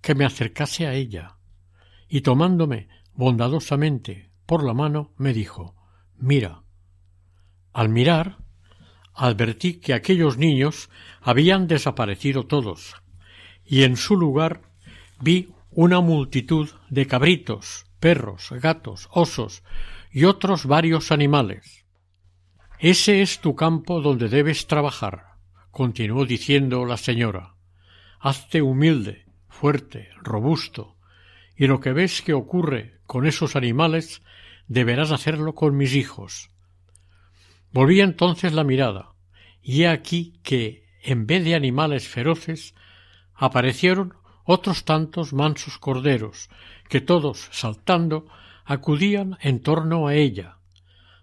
[0.02, 1.39] que me acercase a ella,
[2.10, 5.76] y tomándome bondadosamente por la mano, me dijo
[6.18, 6.64] Mira,
[7.72, 8.40] al mirar,
[9.14, 10.90] advertí que aquellos niños
[11.22, 12.96] habían desaparecido todos,
[13.64, 14.62] y en su lugar
[15.22, 19.64] vi una multitud de cabritos, perros, gatos, osos
[20.12, 21.86] y otros varios animales.
[22.80, 25.36] Ese es tu campo donde debes trabajar,
[25.70, 27.56] continuó diciendo la señora.
[28.20, 30.98] Hazte humilde, fuerte, robusto,
[31.60, 34.22] y lo que ves que ocurre con esos animales
[34.70, 36.52] deberás hacerlo con mis hijos.
[37.74, 39.10] Volví entonces la mirada,
[39.62, 42.76] y he aquí que, en vez de animales feroces,
[43.36, 44.14] aparecieron
[44.46, 46.50] otros tantos mansos corderos,
[46.88, 48.28] que todos, saltando,
[48.64, 50.60] acudían en torno a ella,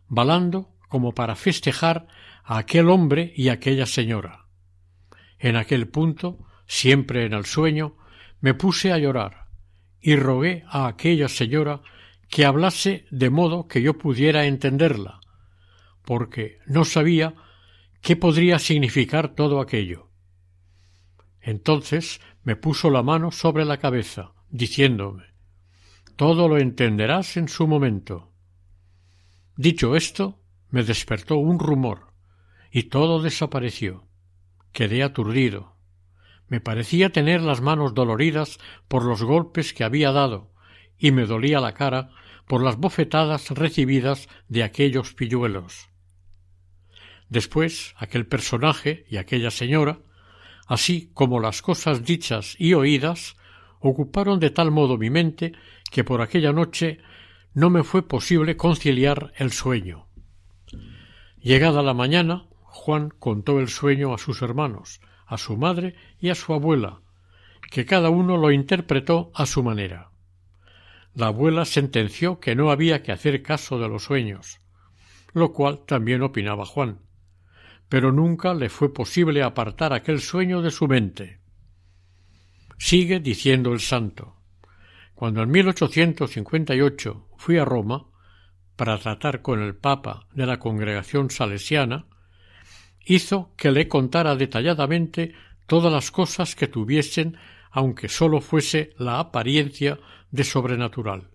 [0.07, 2.09] balando como para festejar
[2.45, 4.45] a aquel hombre y a aquella señora.
[5.39, 7.97] En aquel punto, siempre en el sueño,
[8.43, 9.46] me puse a llorar,
[10.07, 11.83] y rogué a aquella señora
[12.29, 15.19] que hablase de modo que yo pudiera entenderla,
[16.05, 17.35] porque no sabía
[18.03, 20.09] qué podría significar todo aquello.
[21.41, 25.25] Entonces me puso la mano sobre la cabeza, diciéndome
[26.15, 28.31] Todo lo entenderás en su momento.
[29.57, 30.39] Dicho esto,
[30.71, 32.13] me despertó un rumor,
[32.71, 34.07] y todo desapareció.
[34.71, 35.76] Quedé aturdido.
[36.49, 40.53] Me parecía tener las manos doloridas por los golpes que había dado,
[40.99, 42.11] y me dolía la cara
[42.47, 45.89] por las bofetadas recibidas de aquellos pilluelos.
[47.29, 49.99] Después aquel personaje y aquella señora,
[50.67, 53.37] así como las cosas dichas y oídas,
[53.81, 55.53] ocuparon de tal modo mi mente
[55.91, 56.99] que por aquella noche
[57.53, 60.07] no me fue posible conciliar el sueño.
[61.41, 66.35] Llegada la mañana, Juan contó el sueño a sus hermanos, a su madre y a
[66.35, 67.01] su abuela,
[67.71, 70.11] que cada uno lo interpretó a su manera.
[71.15, 74.61] La abuela sentenció que no había que hacer caso de los sueños,
[75.33, 77.01] lo cual también opinaba Juan,
[77.89, 81.41] pero nunca le fue posible apartar aquel sueño de su mente.
[82.79, 84.37] Sigue diciendo el santo.
[85.15, 88.07] Cuando en 1858 fui a Roma
[88.77, 92.07] para tratar con el Papa de la congregación salesiana,
[93.07, 95.33] hizo que le contara detalladamente
[95.67, 97.39] todas las cosas que tuviesen,
[97.71, 99.99] aunque sólo fuese la apariencia
[100.31, 101.31] de sobrenatural.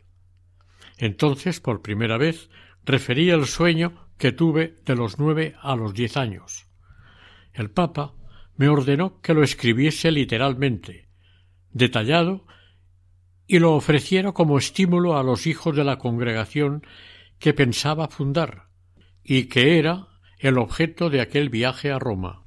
[0.98, 2.50] Entonces, por primera vez,
[2.86, 6.68] refería el sueño que tuve de los nueve a los diez años.
[7.54, 8.14] El Papa
[8.56, 11.08] me ordenó que lo escribiese literalmente,
[11.72, 12.46] detallado,
[13.48, 16.86] y lo ofreciera como estímulo a los hijos de la congregación
[17.40, 18.68] que pensaba fundar,
[19.24, 20.11] y que era
[20.42, 22.44] el objeto de aquel viaje a Roma.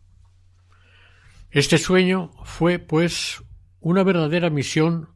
[1.52, 3.44] Este sueño fue, pues,
[3.80, 5.10] una verdadera misión,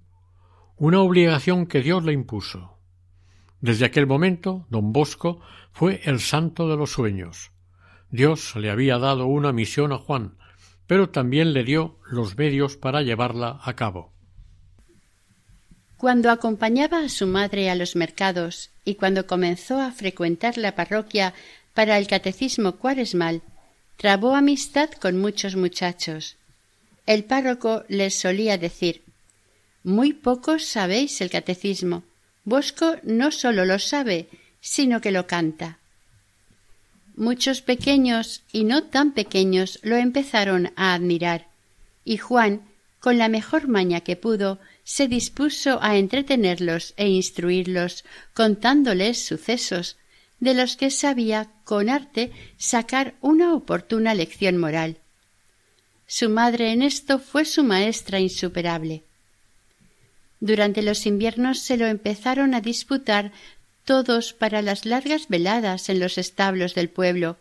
[0.76, 2.78] una obligación que Dios le impuso.
[3.60, 5.40] Desde aquel momento, don Bosco
[5.72, 7.50] fue el santo de los sueños.
[8.10, 10.38] Dios le había dado una misión a Juan,
[10.86, 14.12] pero también le dio los medios para llevarla a cabo.
[15.96, 21.34] Cuando acompañaba a su madre a los mercados y cuando comenzó a frecuentar la parroquia
[21.78, 23.40] para el catecismo cuaresmal,
[23.96, 26.34] trabó amistad con muchos muchachos.
[27.06, 29.04] El párroco les solía decir
[29.84, 32.02] Muy pocos sabéis el catecismo.
[32.42, 34.26] Bosco no sólo lo sabe,
[34.60, 35.78] sino que lo canta.
[37.14, 41.46] Muchos pequeños y no tan pequeños lo empezaron a admirar,
[42.04, 42.62] y Juan,
[42.98, 48.04] con la mejor maña que pudo, se dispuso a entretenerlos e instruirlos,
[48.34, 49.96] contándoles sucesos,
[50.40, 54.98] de los que sabía con arte sacar una oportuna lección moral.
[56.06, 59.02] Su madre en esto fue su maestra insuperable.
[60.40, 63.32] Durante los inviernos se lo empezaron a disputar
[63.84, 67.38] todos para las largas veladas en los establos del pueblo.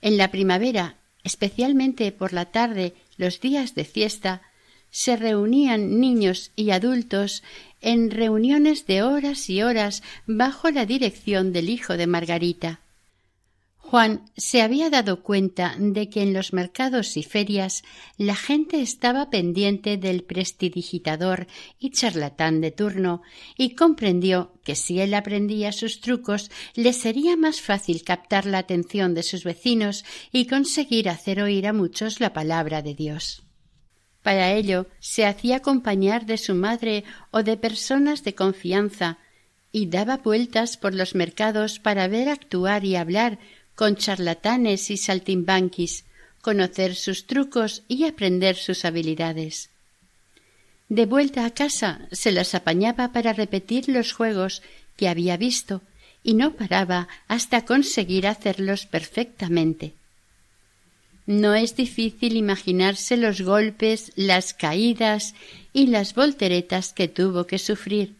[0.00, 4.42] En la primavera, especialmente por la tarde, los días de fiesta,
[4.94, 7.42] se reunían niños y adultos
[7.80, 12.80] en reuniones de horas y horas bajo la dirección del hijo de Margarita.
[13.76, 17.82] Juan se había dado cuenta de que en los mercados y ferias
[18.18, 21.48] la gente estaba pendiente del prestidigitador
[21.80, 23.22] y charlatán de turno
[23.58, 29.12] y comprendió que si él aprendía sus trucos le sería más fácil captar la atención
[29.12, 33.43] de sus vecinos y conseguir hacer oír a muchos la palabra de Dios.
[34.24, 39.18] Para ello se hacía acompañar de su madre o de personas de confianza
[39.70, 43.38] y daba vueltas por los mercados para ver actuar y hablar
[43.74, 46.06] con charlatanes y saltimbanquis,
[46.40, 49.68] conocer sus trucos y aprender sus habilidades.
[50.88, 54.62] De vuelta a casa se las apañaba para repetir los juegos
[54.96, 55.82] que había visto
[56.22, 59.92] y no paraba hasta conseguir hacerlos perfectamente.
[61.26, 65.34] No es difícil imaginarse los golpes, las caídas
[65.72, 68.14] y las volteretas que tuvo que sufrir,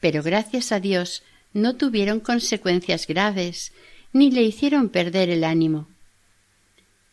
[0.00, 3.72] pero gracias a Dios no tuvieron consecuencias graves,
[4.12, 5.86] ni le hicieron perder el ánimo.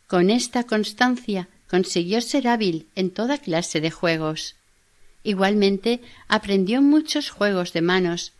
[0.06, 4.56] Con esta constancia consiguió ser hábil en toda clase de juegos.
[5.24, 8.32] Igualmente aprendió muchos juegos de manos,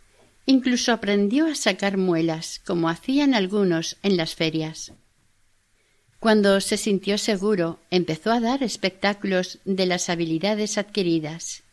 [0.45, 4.93] incluso aprendió a sacar muelas, como hacían algunos en las ferias.
[6.19, 11.63] Cuando se sintió seguro, empezó a dar espectáculos de las habilidades adquiridas.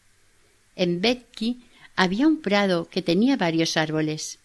[0.77, 1.65] En Becky
[1.97, 4.39] había un prado que tenía varios árboles.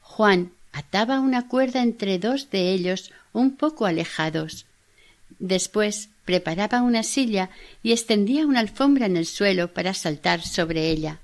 [0.00, 4.66] Juan ataba una cuerda entre dos de ellos un poco alejados.
[5.38, 7.50] Después preparaba una silla
[7.82, 11.20] y extendía una alfombra en el suelo para saltar sobre ella.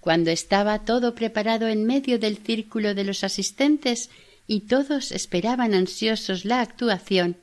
[0.00, 4.08] Cuando estaba todo preparado en medio del círculo de los asistentes
[4.46, 7.36] y todos esperaban ansiosos la actuación,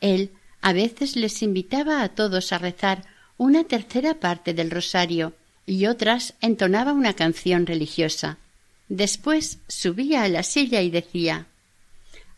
[0.00, 0.30] él
[0.60, 3.04] a veces les invitaba a todos a rezar
[3.36, 5.34] una tercera parte del rosario
[5.66, 8.38] y otras entonaba una canción religiosa.
[8.88, 11.46] Después subía a la silla y decía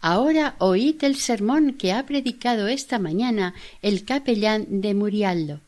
[0.01, 5.61] Ahora oíd el sermón que ha predicado esta mañana el capellán de Murialdo.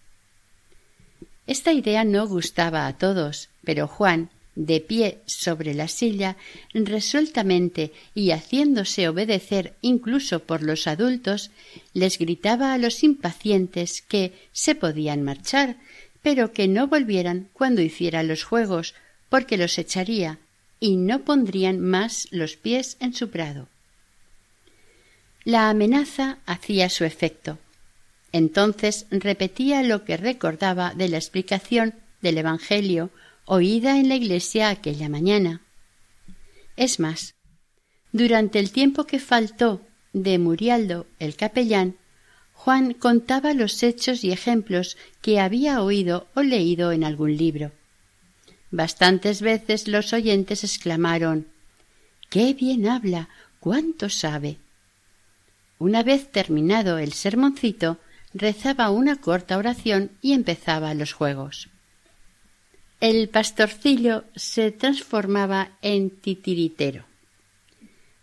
[1.46, 6.36] Esta idea no gustaba a todos, pero Juan, de pie sobre la silla,
[6.74, 11.50] resueltamente y haciéndose obedecer incluso por los adultos,
[11.94, 15.76] les gritaba a los impacientes que se podían marchar,
[16.22, 18.94] pero que no volvieran cuando hiciera los juegos,
[19.28, 20.38] porque los echaría
[20.78, 23.68] y no pondrían más los pies en su prado.
[25.44, 27.58] La amenaza hacía su efecto.
[28.32, 33.10] Entonces repetía lo que recordaba de la explicación del Evangelio
[33.44, 35.62] oída en la iglesia aquella mañana.
[36.76, 37.34] Es más,
[38.12, 39.80] durante el tiempo que faltó
[40.12, 41.96] de Murialdo el capellán,
[42.52, 47.72] Juan contaba los hechos y ejemplos que había oído o leído en algún libro.
[48.70, 51.48] Bastantes veces los oyentes exclamaron
[52.30, 53.28] Qué bien habla,
[53.60, 54.58] cuánto sabe.
[55.78, 57.98] Una vez terminado el sermoncito,
[58.32, 61.68] rezaba una corta oración y empezaba los juegos.
[63.02, 67.04] El pastorcillo se transformaba en titiritero.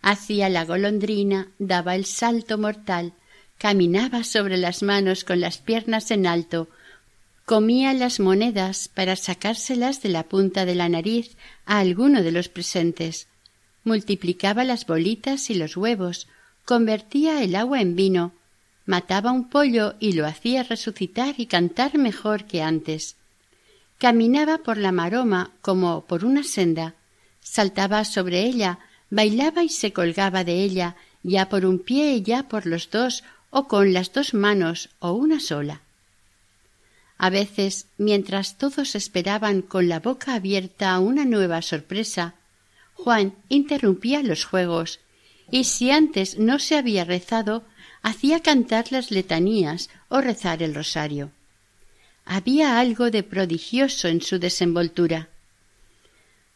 [0.00, 3.12] Hacía la golondrina, daba el salto mortal,
[3.58, 6.66] caminaba sobre las manos con las piernas en alto,
[7.44, 12.48] comía las monedas para sacárselas de la punta de la nariz a alguno de los
[12.48, 13.26] presentes,
[13.84, 16.26] multiplicaba las bolitas y los huevos,
[16.64, 18.32] convertía el agua en vino,
[18.86, 23.16] mataba un pollo y lo hacía resucitar y cantar mejor que antes.
[24.00, 26.94] Caminaba por la maroma como por una senda,
[27.42, 28.78] Saltaba sobre ella,
[29.10, 33.68] bailaba y se colgaba de ella, ya por un pie, ya por los dos, o
[33.68, 35.82] con las dos manos, o una sola.
[37.18, 42.36] A veces, mientras todos esperaban con la boca abierta una nueva sorpresa,
[42.94, 45.00] Juan interrumpía los juegos,
[45.50, 47.64] y si antes no se había rezado,
[48.00, 51.32] hacía cantar las letanías o rezar el rosario.
[52.24, 55.28] Había algo de prodigioso en su desenvoltura.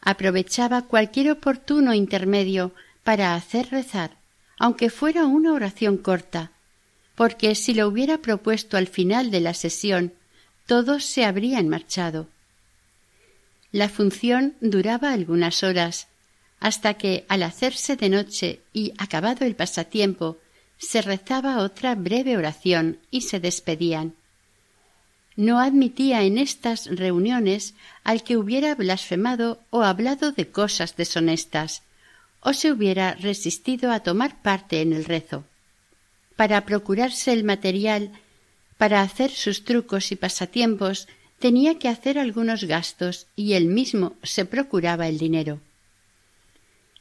[0.00, 4.16] Aprovechaba cualquier oportuno intermedio para hacer rezar,
[4.58, 6.52] aunque fuera una oración corta,
[7.14, 10.12] porque si lo hubiera propuesto al final de la sesión,
[10.66, 12.28] todos se habrían marchado.
[13.72, 16.06] La función duraba algunas horas,
[16.60, 20.38] hasta que, al hacerse de noche y acabado el pasatiempo,
[20.78, 24.14] se rezaba otra breve oración y se despedían.
[25.36, 27.74] No admitía en estas reuniones
[28.04, 31.82] al que hubiera blasfemado o hablado de cosas deshonestas,
[32.40, 35.44] o se hubiera resistido a tomar parte en el rezo.
[36.36, 38.12] Para procurarse el material
[38.76, 41.08] para hacer sus trucos y pasatiempos
[41.38, 45.60] tenía que hacer algunos gastos y él mismo se procuraba el dinero.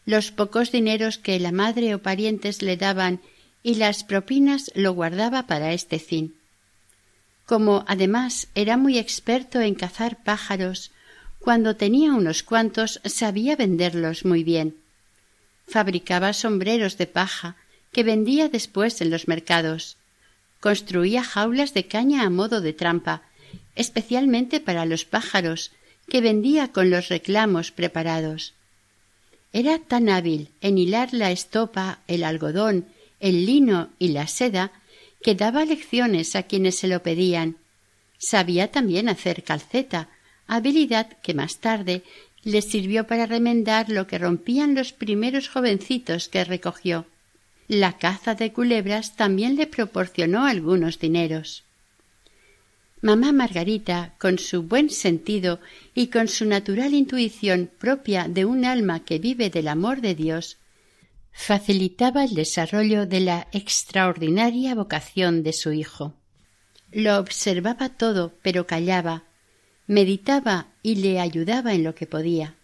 [0.06, 3.22] Los pocos dineros que la madre o parientes le daban
[3.64, 6.36] y las propinas lo guardaba para este fin.
[7.46, 10.92] Como además era muy experto en cazar pájaros,
[11.40, 14.78] cuando tenía unos cuantos sabía venderlos muy bien.
[15.68, 17.58] Fabricaba sombreros de paja
[17.92, 19.98] que vendía después en los mercados.
[20.60, 23.24] Construía jaulas de caña a modo de trampa,
[23.76, 25.72] especialmente para los pájaros,
[26.08, 28.54] que vendía con los reclamos preparados.
[29.52, 32.86] Era tan hábil en hilar la estopa, el algodón,
[33.20, 34.72] el lino y la seda,
[35.24, 37.58] que daba lecciones a quienes se lo pedían.
[38.20, 40.10] Sabía también hacer calceta,
[40.46, 42.04] habilidad que más tarde
[42.44, 47.06] le sirvió para remendar lo que rompían los primeros jovencitos que recogió.
[47.68, 51.64] La caza de culebras también le proporcionó algunos dineros.
[53.02, 55.60] Mamá Margarita, con su buen sentido
[55.94, 60.58] y con su natural intuición propia de un alma que vive del amor de Dios,
[61.34, 66.14] facilitaba el desarrollo de la extraordinaria vocación de su hijo.
[66.92, 69.24] Lo observaba todo, pero callaba,
[69.88, 72.56] meditaba y le ayudaba en lo que podía.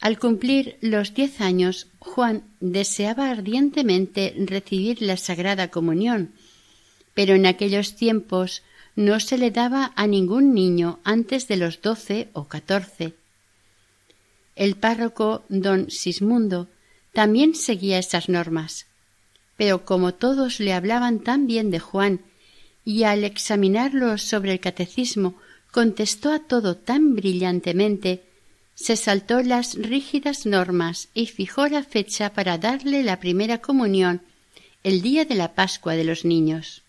[0.00, 6.34] Al cumplir los diez años, Juan deseaba ardientemente recibir la Sagrada Comunión,
[7.14, 8.62] pero en aquellos tiempos
[8.96, 13.14] no se le daba a ningún niño antes de los doce o catorce.
[14.54, 16.68] El párroco don Sismundo
[17.14, 18.86] también seguía esas normas.
[19.56, 22.20] Pero como todos le hablaban tan bien de Juan
[22.84, 25.36] y al examinarlo sobre el catecismo
[25.70, 28.24] contestó a todo tan brillantemente,
[28.74, 34.20] se saltó las rígidas normas y fijó la fecha para darle la primera comunión
[34.82, 36.82] el día de la Pascua de los niños.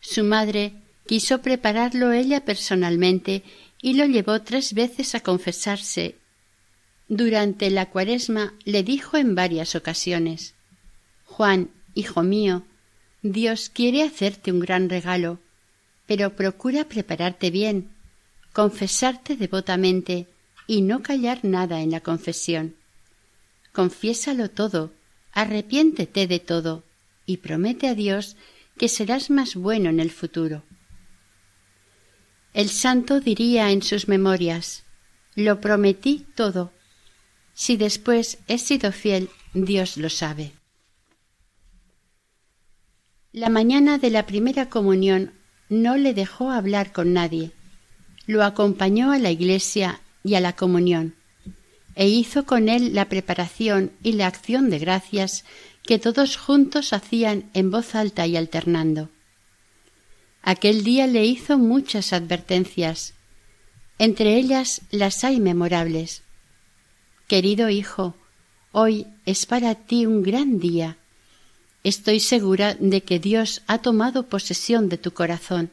[0.00, 0.72] Su madre
[1.06, 3.42] quiso prepararlo ella personalmente
[3.82, 6.16] y lo llevó tres veces a confesarse
[7.08, 10.54] durante la cuaresma le dijo en varias ocasiones
[11.24, 12.64] Juan, hijo mío,
[13.22, 15.38] Dios quiere hacerte un gran regalo,
[16.06, 17.90] pero procura prepararte bien,
[18.52, 20.26] confesarte devotamente
[20.66, 22.74] y no callar nada en la confesión.
[23.72, 24.92] Confiésalo todo,
[25.32, 26.84] arrepiéntete de todo
[27.26, 28.36] y promete a Dios
[28.78, 30.62] que serás más bueno en el futuro.
[32.54, 34.84] El santo diría en sus memorias
[35.34, 36.72] Lo prometí todo,
[37.56, 40.52] si después he sido fiel, Dios lo sabe.
[43.32, 45.32] La mañana de la primera comunión
[45.70, 47.52] no le dejó hablar con nadie.
[48.26, 51.14] Lo acompañó a la iglesia y a la comunión,
[51.94, 55.46] e hizo con él la preparación y la acción de gracias
[55.82, 59.08] que todos juntos hacían en voz alta y alternando.
[60.42, 63.14] Aquel día le hizo muchas advertencias,
[63.98, 66.25] entre ellas las hay memorables.
[67.26, 68.14] Querido hijo,
[68.70, 70.96] hoy es para ti un gran día.
[71.82, 75.72] Estoy segura de que Dios ha tomado posesión de tu corazón.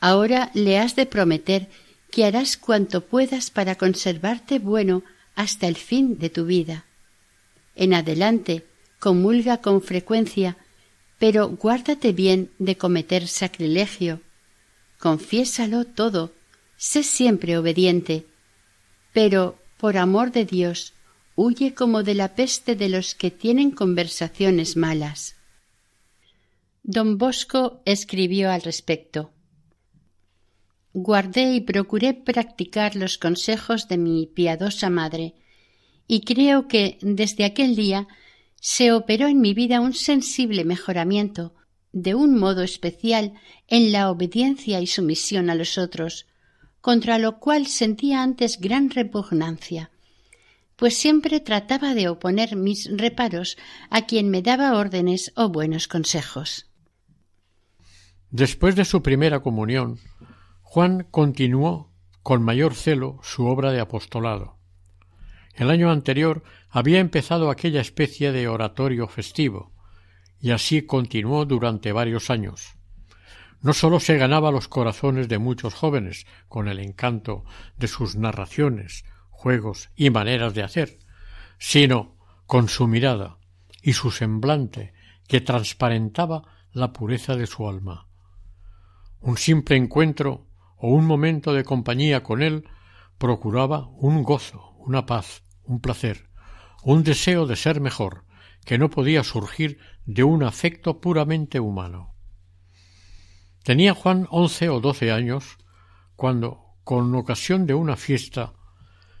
[0.00, 1.68] Ahora le has de prometer
[2.10, 5.04] que harás cuanto puedas para conservarte bueno
[5.36, 6.86] hasta el fin de tu vida.
[7.76, 8.66] En adelante,
[8.98, 10.56] comulga con frecuencia,
[11.20, 14.22] pero guárdate bien de cometer sacrilegio.
[14.98, 16.32] Confiésalo todo,
[16.76, 18.26] sé siempre obediente,
[19.12, 20.92] pero por amor de Dios,
[21.36, 25.36] huye como de la peste de los que tienen conversaciones malas.
[26.82, 29.32] Don Bosco escribió al respecto.
[30.92, 35.34] guardé y procuré practicar los consejos de mi piadosa madre,
[36.08, 38.08] y creo que desde aquel día
[38.56, 41.54] se operó en mi vida un sensible mejoramiento,
[41.92, 43.34] de un modo especial
[43.68, 46.26] en la obediencia y sumisión a los otros,
[46.80, 49.90] contra lo cual sentía antes gran repugnancia,
[50.76, 53.58] pues siempre trataba de oponer mis reparos
[53.90, 56.66] a quien me daba órdenes o buenos consejos.
[58.30, 59.98] Después de su primera comunión,
[60.62, 61.90] Juan continuó
[62.22, 64.58] con mayor celo su obra de apostolado.
[65.54, 69.72] El año anterior había empezado aquella especie de oratorio festivo,
[70.40, 72.77] y así continuó durante varios años.
[73.60, 77.44] No sólo se ganaba los corazones de muchos jóvenes con el encanto
[77.76, 80.98] de sus narraciones, juegos y maneras de hacer,
[81.58, 83.38] sino con su mirada
[83.82, 84.92] y su semblante
[85.26, 86.42] que transparentaba
[86.72, 88.06] la pureza de su alma.
[89.20, 90.46] Un simple encuentro
[90.76, 92.68] o un momento de compañía con él
[93.18, 96.28] procuraba un gozo, una paz, un placer,
[96.84, 98.24] un deseo de ser mejor,
[98.64, 102.14] que no podía surgir de un afecto puramente humano.
[103.68, 105.58] Tenía Juan once o doce años
[106.16, 108.54] cuando, con ocasión de una fiesta,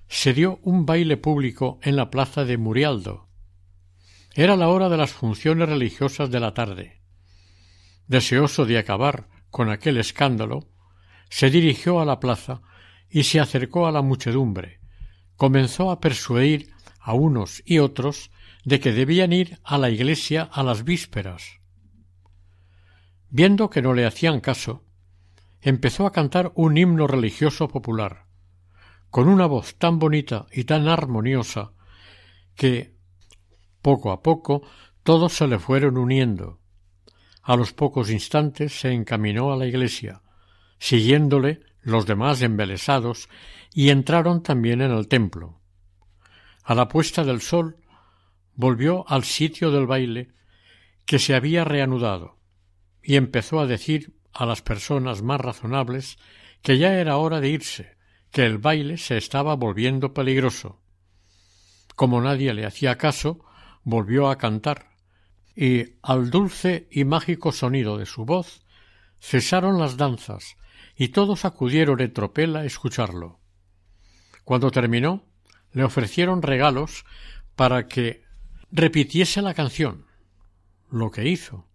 [0.08, 3.28] se dio un baile público en la plaza de Murialdo.
[4.34, 7.02] Era la hora de las funciones religiosas de la tarde.
[8.06, 10.70] Deseoso de acabar con aquel escándalo,
[11.28, 12.62] se dirigió a la plaza
[13.10, 14.80] y se acercó a la muchedumbre.
[15.36, 18.30] Comenzó a persuadir a unos y otros
[18.64, 21.57] de que debían ir a la iglesia a las vísperas.
[23.30, 24.84] Viendo que no le hacían caso,
[25.60, 28.24] empezó a cantar un himno religioso popular,
[29.10, 31.72] con una voz tan bonita y tan armoniosa
[32.54, 32.96] que,
[33.82, 34.62] poco a poco,
[35.02, 36.60] todos se le fueron uniendo.
[37.42, 40.22] A los pocos instantes se encaminó a la iglesia,
[40.78, 43.28] siguiéndole los demás embelesados,
[43.74, 45.60] y entraron también en el templo.
[46.64, 47.76] A la puesta del sol
[48.54, 50.32] volvió al sitio del baile
[51.04, 52.37] que se había reanudado
[53.08, 56.18] y empezó a decir a las personas más razonables
[56.60, 57.96] que ya era hora de irse,
[58.30, 60.82] que el baile se estaba volviendo peligroso.
[61.96, 63.42] Como nadie le hacía caso,
[63.82, 64.90] volvió a cantar,
[65.56, 68.60] y al dulce y mágico sonido de su voz
[69.18, 70.58] cesaron las danzas,
[70.94, 73.40] y todos acudieron en tropel a escucharlo.
[74.44, 75.24] Cuando terminó,
[75.72, 77.06] le ofrecieron regalos
[77.56, 78.22] para que
[78.70, 80.04] repitiese la canción,
[80.90, 81.67] lo que hizo,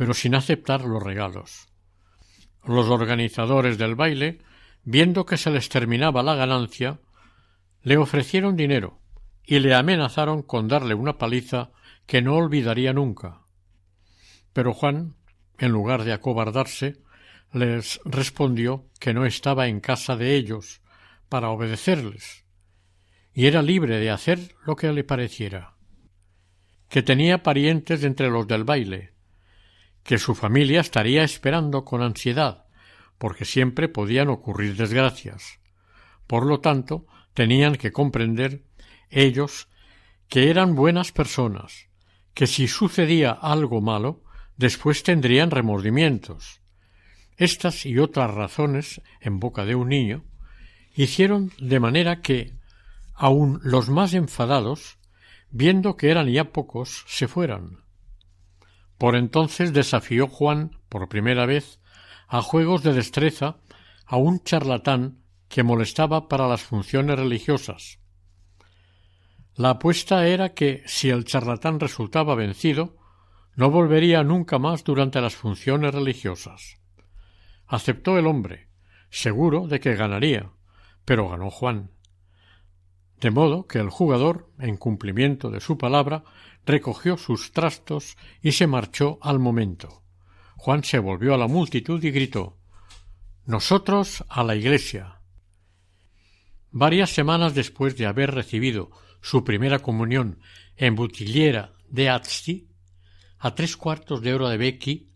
[0.00, 1.68] pero sin aceptar los regalos.
[2.64, 4.38] Los organizadores del baile,
[4.82, 7.00] viendo que se les terminaba la ganancia,
[7.82, 9.02] le ofrecieron dinero
[9.44, 11.72] y le amenazaron con darle una paliza
[12.06, 13.42] que no olvidaría nunca.
[14.54, 15.16] Pero Juan,
[15.58, 17.02] en lugar de acobardarse,
[17.52, 20.80] les respondió que no estaba en casa de ellos
[21.28, 22.46] para obedecerles,
[23.34, 25.76] y era libre de hacer lo que le pareciera
[26.88, 29.12] que tenía parientes entre los del baile,
[30.02, 32.66] que su familia estaría esperando con ansiedad,
[33.18, 35.60] porque siempre podían ocurrir desgracias.
[36.26, 38.64] Por lo tanto, tenían que comprender
[39.10, 39.68] ellos
[40.28, 41.88] que eran buenas personas,
[42.34, 44.22] que si sucedía algo malo,
[44.56, 46.60] después tendrían remordimientos.
[47.36, 50.24] Estas y otras razones, en boca de un niño,
[50.94, 52.54] hicieron de manera que,
[53.14, 54.98] aun los más enfadados,
[55.50, 57.78] viendo que eran ya pocos, se fueran.
[59.00, 61.80] Por entonces desafió Juan, por primera vez,
[62.28, 63.56] a juegos de destreza
[64.04, 67.98] a un charlatán que molestaba para las funciones religiosas.
[69.54, 72.98] La apuesta era que, si el charlatán resultaba vencido,
[73.56, 76.76] no volvería nunca más durante las funciones religiosas.
[77.66, 78.68] Aceptó el hombre,
[79.08, 80.50] seguro de que ganaría,
[81.06, 81.90] pero ganó Juan
[83.20, 86.24] de modo que el jugador, en cumplimiento de su palabra,
[86.66, 90.02] recogió sus trastos y se marchó al momento.
[90.56, 92.58] Juan se volvió a la multitud y gritó
[93.46, 95.20] Nosotros a la iglesia.
[96.70, 98.90] Varias semanas después de haber recibido
[99.20, 100.38] su primera comunión
[100.76, 102.68] en Butillera de Azti,
[103.38, 105.12] a tres cuartos de hora de Becky,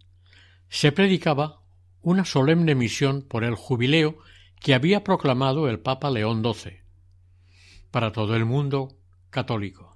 [0.68, 1.60] se predicaba
[2.00, 4.18] una solemne misión por el jubileo
[4.60, 6.84] que había proclamado el Papa León XII
[7.90, 8.96] para todo el mundo
[9.30, 9.94] católico.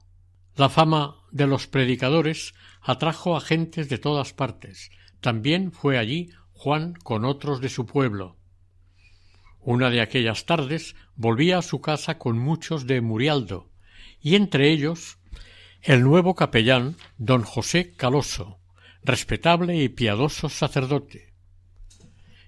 [0.55, 4.91] La fama de los predicadores atrajo a gentes de todas partes.
[5.21, 8.37] También fue allí Juan con otros de su pueblo.
[9.61, 13.71] Una de aquellas tardes volvía a su casa con muchos de Murialdo,
[14.21, 15.19] y entre ellos
[15.83, 18.61] el nuevo capellán don José Caloso,
[19.03, 21.35] respetable y piadoso sacerdote.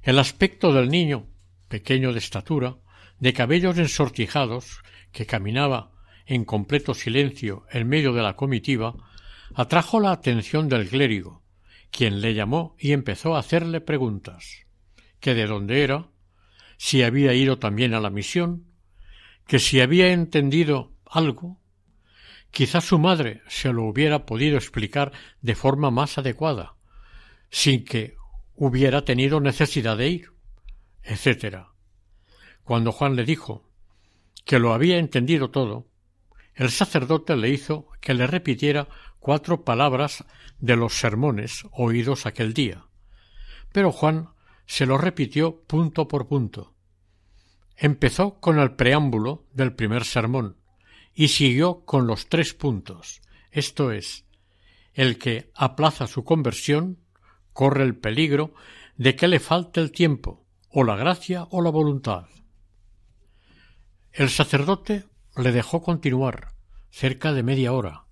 [0.02, 1.28] El aspecto del niño
[1.68, 2.78] pequeño de estatura,
[3.18, 5.92] de cabellos ensortijados, que caminaba
[6.30, 8.94] en completo silencio en medio de la comitiva,
[9.52, 11.42] atrajo la atención del clérigo,
[11.90, 14.64] quien le llamó y empezó a hacerle preguntas
[15.18, 16.06] que de dónde era,
[16.76, 18.64] si había ido también a la misión,
[19.48, 21.60] que si había entendido algo,
[22.52, 25.10] quizá su madre se lo hubiera podido explicar
[25.40, 26.76] de forma más adecuada,
[27.50, 28.14] sin que
[28.54, 30.30] hubiera tenido necesidad de ir,
[31.02, 31.64] etc.
[32.62, 33.68] Cuando Juan le dijo
[34.44, 35.89] que lo había entendido todo,
[36.60, 38.86] el sacerdote le hizo que le repitiera
[39.18, 40.26] cuatro palabras
[40.58, 42.84] de los sermones oídos aquel día.
[43.72, 44.28] Pero Juan
[44.66, 46.74] se lo repitió punto por punto.
[47.78, 50.58] Empezó con el preámbulo del primer sermón
[51.14, 54.26] y siguió con los tres puntos, esto es,
[54.92, 56.98] el que aplaza su conversión
[57.54, 58.52] corre el peligro
[58.98, 62.26] de que le falte el tiempo, o la gracia o la voluntad.
[64.12, 65.06] El sacerdote
[65.40, 66.52] le dejó continuar
[66.90, 68.04] cerca de media hora,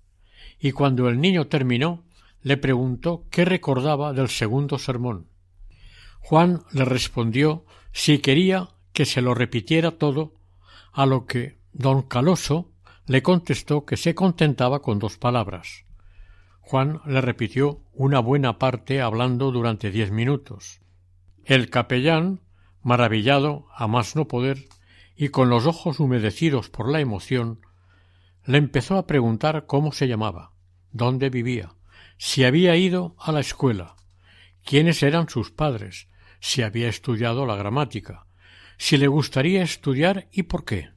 [0.59, 2.03] y cuando el niño terminó,
[2.41, 5.27] le preguntó qué recordaba del segundo sermón.
[6.19, 10.33] Juan le respondió si quería que se lo repitiera todo,
[10.91, 12.71] a lo que don Caloso
[13.05, 15.85] le contestó que se contentaba con dos palabras.
[16.61, 20.81] Juan le repitió una buena parte hablando durante diez minutos.
[21.43, 22.41] El capellán,
[22.83, 24.67] maravillado a más no poder,
[25.21, 27.59] y con los ojos humedecidos por la emoción,
[28.45, 30.53] le empezó a preguntar cómo se llamaba,
[30.93, 31.75] dónde vivía,
[32.17, 33.97] si había ido a la escuela,
[34.63, 36.07] quiénes eran sus padres,
[36.39, 38.27] si había estudiado la gramática,
[38.77, 40.91] si le gustaría estudiar y por qué.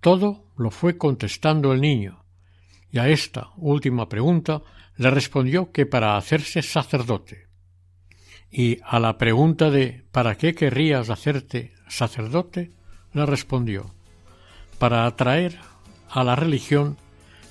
[0.00, 2.24] Todo lo fue contestando el niño,
[2.90, 4.62] y a esta última pregunta
[4.96, 7.51] le respondió que para hacerse sacerdote.
[8.52, 12.70] Y a la pregunta de ¿para qué querrías hacerte sacerdote?
[13.14, 13.94] le respondió
[14.78, 15.58] para atraer
[16.10, 16.96] a la religión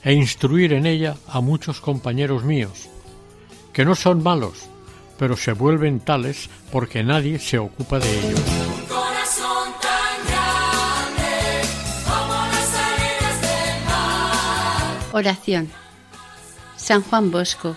[0.03, 2.89] e instruir en ella a muchos compañeros míos,
[3.73, 4.69] que no son malos,
[5.17, 8.41] pero se vuelven tales porque nadie se ocupa de ellos.
[15.13, 15.69] Oración.
[16.77, 17.75] San Juan Bosco,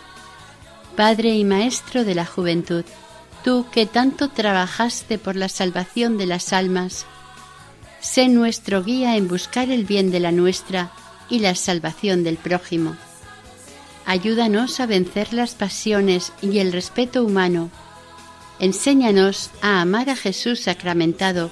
[0.96, 2.84] Padre y Maestro de la Juventud,
[3.44, 7.04] tú que tanto trabajaste por la salvación de las almas,
[8.00, 10.90] sé nuestro guía en buscar el bien de la nuestra
[11.28, 12.96] y la salvación del prójimo.
[14.06, 17.70] Ayúdanos a vencer las pasiones y el respeto humano.
[18.58, 21.50] Enséñanos a amar a Jesús sacramentado,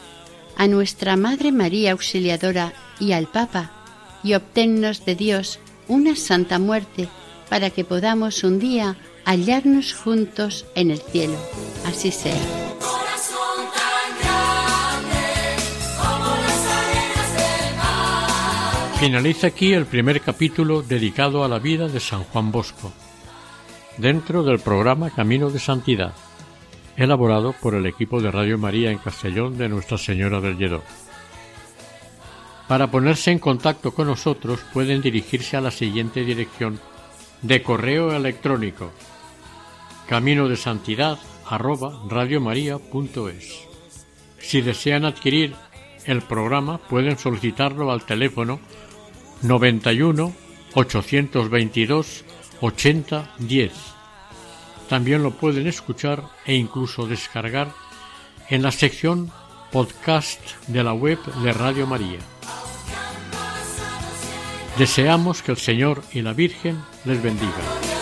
[0.56, 3.70] a nuestra Madre María Auxiliadora y al Papa,
[4.22, 7.08] y obténnos de Dios una santa muerte
[7.48, 11.36] para que podamos un día hallarnos juntos en el cielo.
[11.86, 12.34] Así sea.
[18.98, 22.92] Finaliza aquí el primer capítulo dedicado a la vida de San Juan Bosco,
[23.98, 26.14] dentro del programa Camino de Santidad,
[26.96, 30.84] elaborado por el equipo de Radio María en Castellón de Nuestra Señora del Lledó.
[32.68, 36.78] Para ponerse en contacto con nosotros pueden dirigirse a la siguiente dirección
[37.42, 38.92] de correo electrónico
[40.12, 41.18] camino de santidad
[42.10, 43.66] radiomaria.es.
[44.38, 45.54] Si desean adquirir
[46.04, 48.60] el programa pueden solicitarlo al teléfono
[49.40, 50.34] 91
[50.74, 52.24] 822
[52.60, 53.72] 80 10.
[54.90, 57.72] También lo pueden escuchar e incluso descargar
[58.50, 59.32] en la sección
[59.70, 62.18] podcast de la web de Radio María.
[64.76, 68.01] Deseamos que el Señor y la Virgen les bendigan.